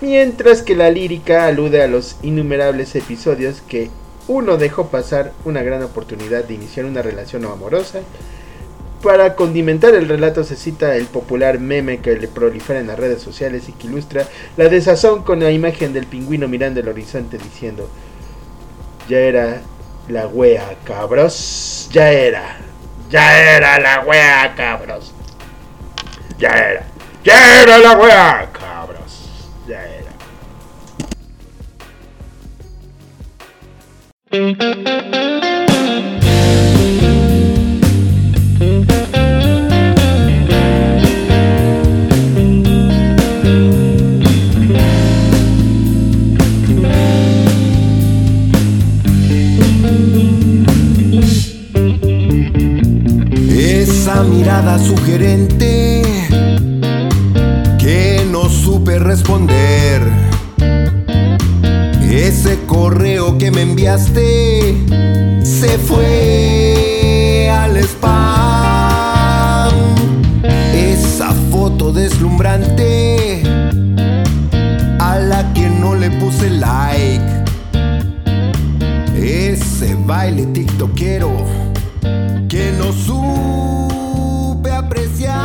mientras 0.00 0.62
que 0.62 0.76
la 0.76 0.90
lírica 0.90 1.46
alude 1.46 1.82
a 1.82 1.88
los 1.88 2.16
innumerables 2.22 2.94
episodios 2.94 3.62
que 3.66 3.90
uno 4.28 4.56
dejó 4.56 4.88
pasar 4.88 5.32
una 5.44 5.62
gran 5.62 5.82
oportunidad 5.82 6.44
de 6.44 6.54
iniciar 6.54 6.86
una 6.86 7.02
relación 7.02 7.44
amorosa. 7.44 8.00
Para 9.02 9.34
condimentar 9.34 9.94
el 9.94 10.08
relato 10.08 10.44
se 10.44 10.54
cita 10.54 10.94
el 10.94 11.06
popular 11.06 11.58
meme 11.58 11.98
que 11.98 12.16
le 12.16 12.28
prolifera 12.28 12.78
en 12.78 12.86
las 12.86 12.98
redes 12.98 13.20
sociales 13.20 13.68
y 13.68 13.72
que 13.72 13.88
ilustra 13.88 14.26
la 14.56 14.68
desazón 14.68 15.24
con 15.24 15.40
la 15.40 15.50
imagen 15.50 15.92
del 15.92 16.06
pingüino 16.06 16.46
mirando 16.46 16.78
el 16.80 16.88
horizonte 16.88 17.36
diciendo 17.36 17.88
ya 19.08 19.18
era 19.18 19.60
la 20.08 20.26
wea, 20.26 20.76
cabros. 20.84 21.88
Ya 21.92 22.10
era. 22.10 22.56
Ya 23.10 23.56
era 23.56 23.78
la 23.78 24.00
wea, 24.00 24.54
cabros. 24.56 25.12
Ya 26.38 26.50
era. 26.50 26.86
Ya 27.24 27.62
era 27.62 27.78
la 27.78 27.92
wea, 27.92 28.48
Esa 34.32 35.51
enviaste 63.62 64.74
se 65.42 65.78
fue 65.78 67.48
al 67.50 67.76
spam. 67.78 69.72
Esa 70.74 71.32
foto 71.50 71.92
deslumbrante 71.92 73.42
a 74.98 75.18
la 75.18 75.52
que 75.54 75.68
no 75.68 75.94
le 75.94 76.10
puse 76.10 76.50
like. 76.50 77.22
Ese 79.16 79.94
baile 80.06 80.46
tiktokero 80.46 81.30
que 82.48 82.72
no 82.76 82.92
supe 82.92 84.70
apreciar. 84.72 85.36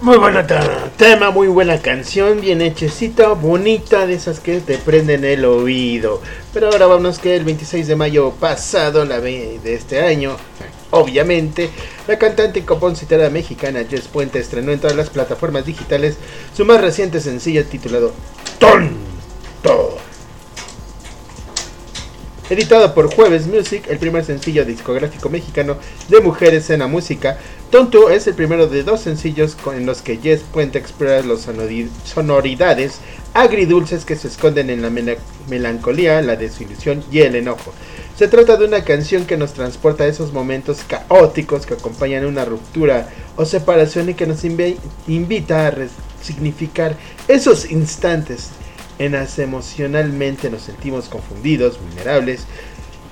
Muy 0.00 0.16
buena 0.18 0.46
ta- 0.46 0.83
tema, 0.96 1.30
muy 1.30 1.48
buena 1.48 1.80
canción, 1.80 2.40
bien 2.40 2.60
hechecita, 2.60 3.28
bonita, 3.30 4.06
de 4.06 4.14
esas 4.14 4.40
que 4.40 4.60
te 4.60 4.78
prenden 4.78 5.24
el 5.24 5.44
oído. 5.44 6.20
Pero 6.52 6.68
ahora 6.68 6.86
vámonos 6.86 7.18
que 7.18 7.34
el 7.34 7.44
26 7.44 7.88
de 7.88 7.96
mayo 7.96 8.30
pasado, 8.32 9.04
la 9.04 9.20
de 9.20 9.60
este 9.64 10.00
año, 10.00 10.36
obviamente, 10.90 11.70
la 12.06 12.18
cantante 12.18 12.60
y 12.60 12.62
compositora 12.62 13.28
mexicana 13.30 13.84
Jess 13.88 14.08
Puente 14.08 14.38
estrenó 14.38 14.72
en 14.72 14.80
todas 14.80 14.96
las 14.96 15.10
plataformas 15.10 15.66
digitales 15.66 16.16
su 16.56 16.64
más 16.64 16.80
reciente 16.80 17.20
sencillo 17.20 17.64
titulado 17.64 18.12
Tonto. 18.58 19.98
Editado 22.50 22.92
por 22.94 23.12
Jueves 23.12 23.46
Music, 23.46 23.84
el 23.88 23.98
primer 23.98 24.22
sencillo 24.22 24.66
discográfico 24.66 25.30
mexicano 25.30 25.78
de 26.08 26.20
mujeres 26.20 26.68
en 26.68 26.80
la 26.80 26.86
música, 26.86 27.38
Tonto 27.74 28.08
es 28.08 28.28
el 28.28 28.34
primero 28.34 28.68
de 28.68 28.84
dos 28.84 29.00
sencillos 29.00 29.56
con- 29.56 29.84
los 29.84 30.00
que 30.00 30.18
Jess 30.18 30.42
Puente 30.42 30.78
explora 30.78 31.20
las 31.24 31.48
sonori- 31.48 31.88
sonoridades 32.04 33.00
agridulces 33.32 34.04
que 34.04 34.14
se 34.14 34.28
esconden 34.28 34.70
en 34.70 34.80
la 34.80 34.90
mela- 34.90 35.16
melancolía, 35.48 36.22
la 36.22 36.36
desilusión 36.36 37.02
y 37.10 37.18
el 37.22 37.34
enojo. 37.34 37.72
Se 38.16 38.28
trata 38.28 38.56
de 38.56 38.66
una 38.66 38.84
canción 38.84 39.24
que 39.24 39.36
nos 39.36 39.54
transporta 39.54 40.04
a 40.04 40.06
esos 40.06 40.32
momentos 40.32 40.82
caóticos 40.86 41.66
que 41.66 41.74
acompañan 41.74 42.24
una 42.26 42.44
ruptura 42.44 43.08
o 43.34 43.44
separación 43.44 44.08
y 44.08 44.14
que 44.14 44.28
nos 44.28 44.44
invi- 44.44 44.76
invita 45.08 45.66
a 45.66 45.72
resignificar 45.72 46.96
esos 47.26 47.68
instantes 47.72 48.50
en 49.00 49.10
las 49.10 49.40
emocionalmente 49.40 50.48
nos 50.48 50.62
sentimos 50.62 51.08
confundidos, 51.08 51.80
vulnerables, 51.80 52.42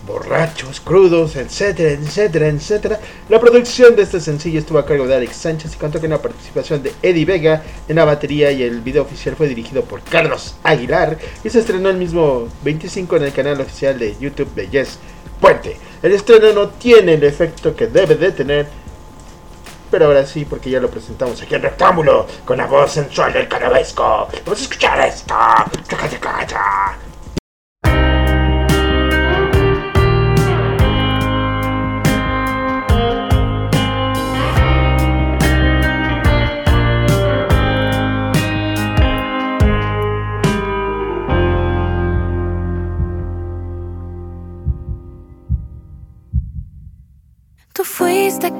borrachos, 0.07 0.81
crudos, 0.81 1.37
etcétera, 1.37 1.91
etcétera, 1.91 2.49
etcétera. 2.49 3.01
La 3.29 3.41
producción 3.41 3.95
de 3.97 4.03
este 4.03 4.21
sencillo 4.21 4.59
estuvo 4.59 4.79
a 4.79 4.87
cargo 4.87 5.07
de 5.07 5.15
Alex 5.15 5.37
Sánchez 5.37 5.75
y 5.75 5.79
contó 5.79 6.01
con 6.01 6.11
la 6.11 6.21
participación 6.21 6.83
de 6.83 6.93
Eddie 7.03 7.25
Vega 7.25 7.63
en 7.89 7.97
la 7.97 8.05
batería 8.05 8.51
y 8.53 8.63
el 8.63 8.81
video 8.81 9.03
oficial 9.03 9.37
fue 9.37 9.49
dirigido 9.49 9.85
por 9.85 10.03
Carlos 10.03 10.57
Aguilar 10.63 11.19
y 11.45 11.51
se 11.51 11.61
estrenó 11.61 11.91
el 11.91 11.97
mismo 11.97 12.49
25 12.65 13.17
en 13.17 13.23
el 13.25 13.33
canal 13.33 13.61
oficial 13.61 13.99
de 13.99 14.17
YouTube 14.19 14.55
de 14.55 14.69
Yes 14.69 14.99
Puente. 15.41 15.77
El 16.03 16.13
estreno 16.13 16.53
no 16.53 16.69
tiene 16.71 17.15
el 17.15 17.25
efecto 17.25 17.75
que 17.75 17.87
debe 17.87 18.17
de 18.17 18.33
tener, 18.33 18.67
pero 19.91 20.07
ahora 20.07 20.27
sí, 20.27 20.45
porque 20.45 20.71
ya 20.71 20.81
lo 20.81 20.91
presentamos 20.91 21.41
aquí 21.43 21.55
en 21.55 21.63
Rectángulo, 21.63 22.27
con 22.45 22.57
la 22.59 22.67
voz 22.67 22.93
sensual 22.93 23.33
del 23.33 23.47
carabesco. 23.47 24.29
Vamos 24.45 24.61
a 24.61 24.63
escuchar 24.63 25.01
esto. 25.07 25.35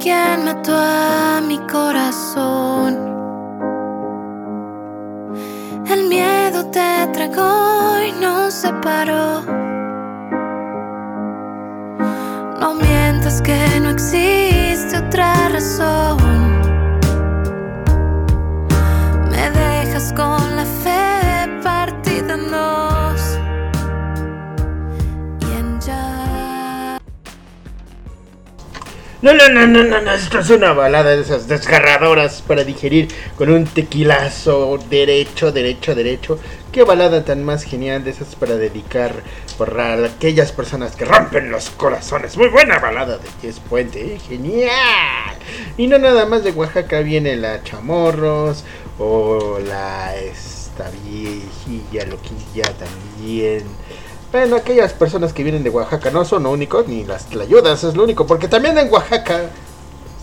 Quien 0.03 0.43
mató 0.43 0.75
a 0.75 1.39
mi 1.39 1.57
corazón. 1.59 2.91
El 5.87 6.09
miedo 6.09 6.65
te 6.71 7.07
tragó 7.13 8.01
y 8.05 8.11
nos 8.19 8.53
separó. 8.53 9.41
No 12.59 12.75
mientas 12.75 13.41
que 13.41 13.79
no 13.79 13.91
existe 13.91 14.97
otra 14.97 15.47
razón. 15.47 16.32
No, 29.23 29.33
no, 29.33 29.47
no, 29.47 29.65
no, 29.65 29.85
no, 29.85 30.01
no, 30.01 30.11
esto 30.11 30.39
es 30.39 30.49
una 30.49 30.73
balada 30.73 31.15
de 31.15 31.21
esas 31.21 31.47
desgarradoras 31.47 32.41
para 32.41 32.65
digerir 32.65 33.07
con 33.37 33.49
un 33.49 33.63
tequilazo 33.63 34.77
derecho, 34.89 35.53
derecho, 35.53 35.95
derecho. 35.95 36.39
Qué 36.73 36.83
balada 36.83 37.23
tan 37.23 37.41
más 37.41 37.63
genial 37.63 38.03
de 38.03 38.11
esas 38.11 38.35
para 38.35 38.57
dedicar 38.57 39.13
para 39.57 39.93
aquellas 40.03 40.51
personas 40.51 40.97
que 40.97 41.05
rompen 41.05 41.51
los 41.51 41.69
corazones. 41.69 42.35
Muy 42.35 42.49
buena 42.49 42.79
balada 42.79 43.17
de 43.17 43.29
Jess 43.41 43.61
Puente, 43.61 44.15
¿eh? 44.15 44.19
genial. 44.27 45.37
Y 45.77 45.87
no 45.87 45.99
nada 45.99 46.25
más 46.25 46.43
de 46.43 46.51
Oaxaca 46.51 46.99
viene 46.99 47.37
la 47.37 47.63
Chamorros 47.63 48.65
o 48.99 49.57
la 49.65 50.17
esta 50.17 50.91
viejilla 51.05 52.05
loquilla 52.07 52.73
también. 52.73 53.63
Bueno, 54.33 54.55
aquellas 54.55 54.93
personas 54.93 55.31
que 55.31 55.43
vienen 55.43 55.61
de 55.61 55.69
Oaxaca 55.69 56.09
no 56.09 56.25
son 56.25 56.41
lo 56.41 56.49
único, 56.49 56.83
ni 56.87 57.03
las 57.03 57.27
tlayudas 57.27 57.83
es 57.83 57.95
lo 57.95 58.03
único, 58.03 58.25
porque 58.25 58.47
también 58.47 58.75
en 58.79 58.91
Oaxaca 58.91 59.41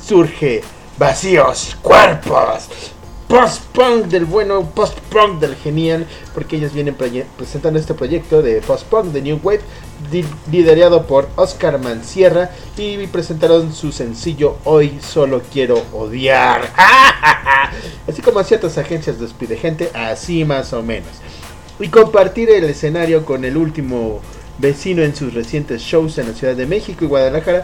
surge 0.04 0.62
vacíos 0.98 1.76
cuerpos. 1.80 2.66
Post-punk 3.28 4.06
del 4.06 4.24
bueno, 4.24 4.68
post-punk 4.74 5.38
del 5.38 5.54
genial, 5.54 6.08
porque 6.34 6.56
ellos 6.56 6.72
vienen 6.72 6.96
presentando 7.36 7.78
este 7.78 7.94
proyecto 7.94 8.42
de 8.42 8.60
post-punk 8.62 9.12
de 9.12 9.22
New 9.22 9.38
Wave, 9.44 9.60
liderado 10.50 11.06
por 11.06 11.28
Oscar 11.36 11.78
Mancierra, 11.78 12.50
y 12.76 13.06
presentaron 13.06 13.72
su 13.72 13.92
sencillo 13.92 14.56
Hoy 14.64 14.98
solo 15.00 15.40
quiero 15.52 15.84
odiar. 15.92 16.62
Así 18.08 18.22
como 18.22 18.42
ciertas 18.42 18.76
agencias 18.76 19.20
despide 19.20 19.56
gente, 19.56 19.88
así 19.94 20.44
más 20.44 20.72
o 20.72 20.82
menos 20.82 21.12
y 21.80 21.88
compartir 21.88 22.50
el 22.50 22.64
escenario 22.64 23.24
con 23.24 23.44
el 23.44 23.56
último 23.56 24.20
vecino 24.58 25.02
en 25.02 25.16
sus 25.16 25.32
recientes 25.32 25.80
shows 25.80 26.18
en 26.18 26.28
la 26.28 26.34
Ciudad 26.34 26.54
de 26.54 26.66
México 26.66 27.04
y 27.04 27.08
Guadalajara. 27.08 27.62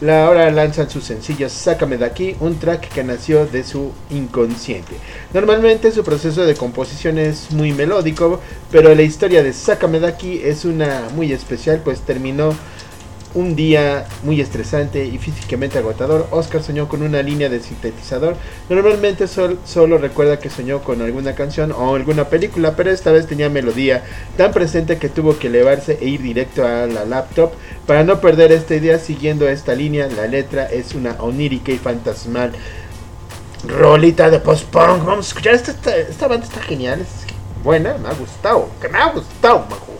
La 0.00 0.26
ahora 0.26 0.48
lanzan 0.52 0.88
su 0.88 1.00
sencillo 1.00 1.48
Sácame 1.48 1.98
de 1.98 2.04
aquí, 2.04 2.36
un 2.38 2.58
track 2.60 2.88
que 2.88 3.02
nació 3.02 3.46
de 3.46 3.64
su 3.64 3.90
inconsciente. 4.10 4.92
Normalmente 5.34 5.90
su 5.90 6.04
proceso 6.04 6.46
de 6.46 6.54
composición 6.54 7.18
es 7.18 7.50
muy 7.50 7.72
melódico, 7.72 8.40
pero 8.70 8.94
la 8.94 9.02
historia 9.02 9.42
de 9.42 9.52
Sácame 9.52 9.98
de 9.98 10.06
aquí 10.06 10.40
es 10.42 10.64
una 10.64 11.08
muy 11.14 11.32
especial, 11.32 11.80
pues 11.84 12.00
terminó 12.02 12.54
un 13.34 13.54
día 13.54 14.06
muy 14.22 14.40
estresante 14.40 15.04
y 15.04 15.18
físicamente 15.18 15.78
agotador, 15.78 16.26
Oscar 16.30 16.62
soñó 16.62 16.88
con 16.88 17.02
una 17.02 17.22
línea 17.22 17.48
de 17.48 17.60
sintetizador. 17.60 18.36
Normalmente 18.68 19.26
sol- 19.28 19.58
solo 19.64 19.98
recuerda 19.98 20.38
que 20.38 20.50
soñó 20.50 20.82
con 20.82 21.02
alguna 21.02 21.34
canción 21.34 21.72
o 21.72 21.94
alguna 21.94 22.24
película, 22.24 22.74
pero 22.76 22.90
esta 22.90 23.12
vez 23.12 23.26
tenía 23.26 23.48
melodía 23.50 24.02
tan 24.36 24.52
presente 24.52 24.98
que 24.98 25.08
tuvo 25.08 25.38
que 25.38 25.48
elevarse 25.48 25.98
e 26.00 26.08
ir 26.08 26.22
directo 26.22 26.66
a 26.66 26.86
la 26.86 27.04
laptop 27.04 27.52
para 27.86 28.02
no 28.04 28.20
perder 28.20 28.50
esta 28.52 28.74
idea 28.74 28.98
siguiendo 28.98 29.48
esta 29.48 29.74
línea. 29.74 30.08
La 30.08 30.26
letra 30.26 30.64
es 30.64 30.94
una 30.94 31.16
onírica 31.18 31.70
y 31.72 31.78
fantasmal 31.78 32.52
rolita 33.66 34.30
de 34.30 34.38
post-punk. 34.38 35.04
Vamos 35.04 35.26
a 35.26 35.28
escuchar, 35.28 35.54
esta, 35.54 36.28
banda 36.28 36.46
está 36.46 36.60
genial, 36.62 37.00
es 37.00 37.08
buena, 37.62 37.98
me 37.98 38.08
ha 38.08 38.14
gustado, 38.14 38.68
que 38.80 38.88
me 38.88 38.98
ha 38.98 39.10
gustado, 39.10 39.66
majo. 39.68 39.92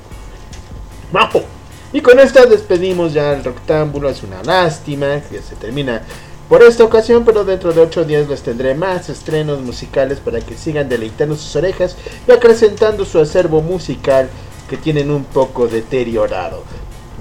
Majo. 1.13 1.58
Y 1.93 2.03
con 2.03 2.21
esta 2.21 2.45
despedimos 2.45 3.15
ya 3.15 3.33
el 3.33 3.45
rectángulo. 3.45 4.11
Es 4.11 4.23
una 4.23 4.43
lástima 4.43 5.21
que 5.21 5.41
se 5.41 5.57
termina 5.57 6.03
por 6.49 6.63
esta 6.63 6.85
ocasión, 6.85 7.25
pero 7.25 7.45
dentro 7.45 7.73
de 7.73 7.81
8 7.81 8.05
días 8.05 8.29
les 8.29 8.43
tendré 8.43 8.75
más 8.75 9.09
estrenos 9.09 9.61
musicales 9.61 10.19
para 10.19 10.41
que 10.41 10.57
sigan 10.57 10.89
deleitando 10.89 11.35
sus 11.35 11.55
orejas 11.57 11.97
y 12.27 12.33
acrecentando 12.33 13.05
su 13.05 13.19
acervo 13.19 13.63
musical 13.63 14.29
que 14.69 14.77
tienen 14.77 15.11
un 15.11 15.25
poco 15.25 15.67
deteriorado. 15.67 16.63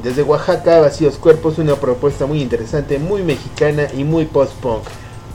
Desde 0.04 0.24
Oaxaca, 0.24 0.80
Vacíos 0.80 1.18
Cuerpos, 1.18 1.58
una 1.58 1.76
propuesta 1.76 2.26
muy 2.26 2.42
interesante, 2.42 3.00
muy 3.00 3.24
mexicana 3.24 3.88
y 3.98 4.04
muy 4.04 4.26
post-punk. 4.26 4.84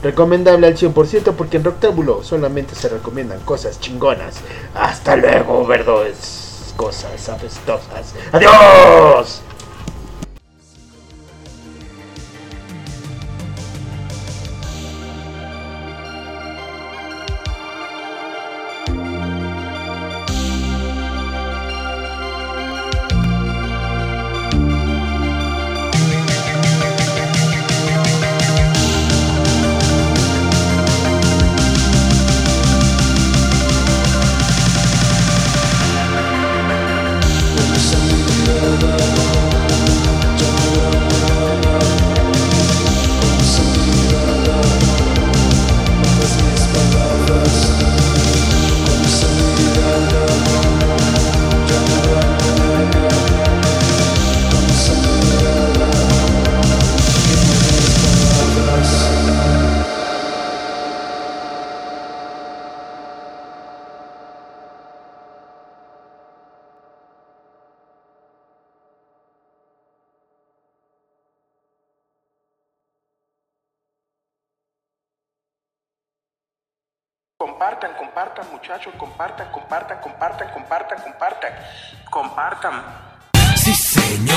Recomendable 0.01 0.67
al 0.67 0.77
100% 0.77 1.33
porque 1.35 1.57
en 1.57 1.63
Rectángulo 1.63 2.23
solamente 2.23 2.75
se 2.75 2.89
recomiendan 2.89 3.39
cosas 3.41 3.79
chingonas. 3.79 4.35
Hasta 4.73 5.15
luego, 5.15 5.65
verdos 5.65 6.42
cosas 6.75 7.29
apestosas. 7.29 8.13
¡Adiós! 8.31 9.41
Compartan, 77.63 77.91
compartan 77.97 78.51
muchachos, 78.51 78.93
compartan, 78.97 79.49
compartan, 79.53 80.01
compartan, 80.01 80.49
compartan, 80.53 80.97
compartan, 81.01 81.53
compartan. 82.11 82.83
Sí, 83.55 83.73
señor. 83.73 84.35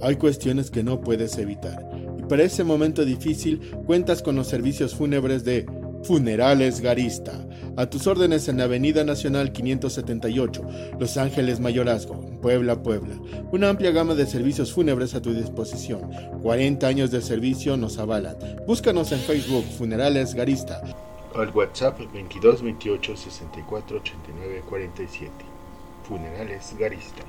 Hay 0.00 0.14
cuestiones 0.14 0.70
que 0.70 0.84
no 0.84 1.00
puedes 1.00 1.36
evitar. 1.38 1.84
Y 2.16 2.22
para 2.22 2.44
ese 2.44 2.62
momento 2.62 3.04
difícil 3.04 3.72
cuentas 3.84 4.22
con 4.22 4.36
los 4.36 4.46
servicios 4.46 4.94
fúnebres 4.94 5.44
de 5.44 5.66
Funerales 6.06 6.80
Garista. 6.80 7.44
A 7.76 7.90
tus 7.90 8.06
órdenes 8.06 8.46
en 8.46 8.58
la 8.58 8.64
Avenida 8.64 9.02
Nacional 9.02 9.50
578, 9.50 10.62
Los 11.00 11.16
Ángeles 11.16 11.58
Mayorazgo, 11.58 12.20
Puebla, 12.40 12.80
Puebla. 12.80 13.16
Una 13.50 13.70
amplia 13.70 13.90
gama 13.90 14.14
de 14.14 14.24
servicios 14.26 14.72
fúnebres 14.72 15.16
a 15.16 15.20
tu 15.20 15.34
disposición. 15.34 16.08
40 16.42 16.86
años 16.86 17.10
de 17.10 17.20
servicio 17.20 17.76
nos 17.76 17.98
avalan. 17.98 18.36
Búscanos 18.68 19.10
en 19.10 19.18
Facebook 19.18 19.64
Funerales 19.76 20.34
Garista. 20.34 20.80
Al 21.34 21.50
WhatsApp 21.50 21.98
22 22.14 22.62
28 22.62 23.16
64 23.16 23.96
89 23.96 24.62
47. 24.68 25.32
Funerales 26.08 26.72
Garista. 26.78 27.24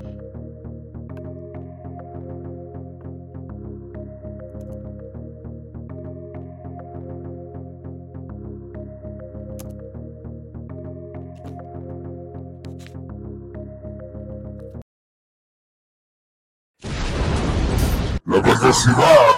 La 18.96 19.37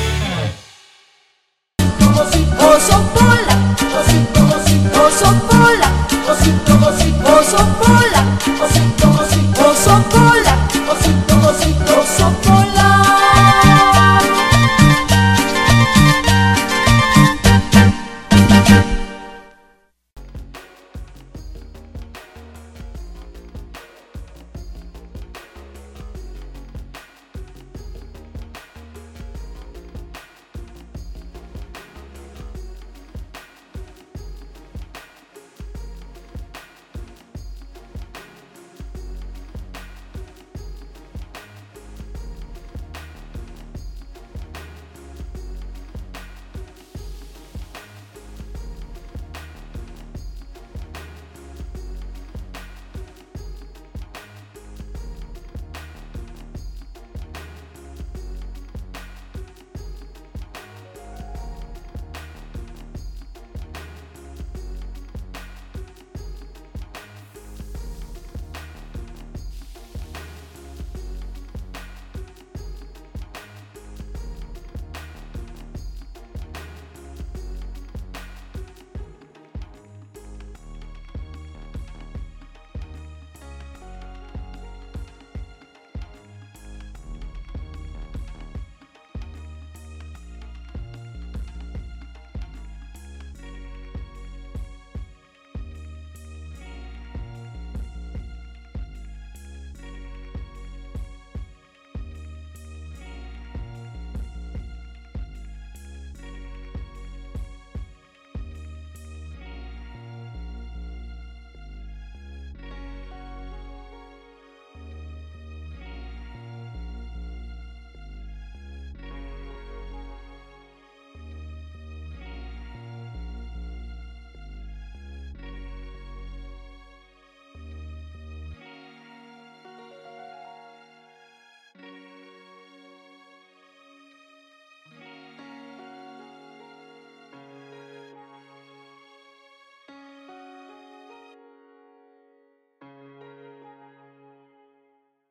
Pola, 5.49 5.89
osito, 6.31 6.73
osito, 6.87 7.30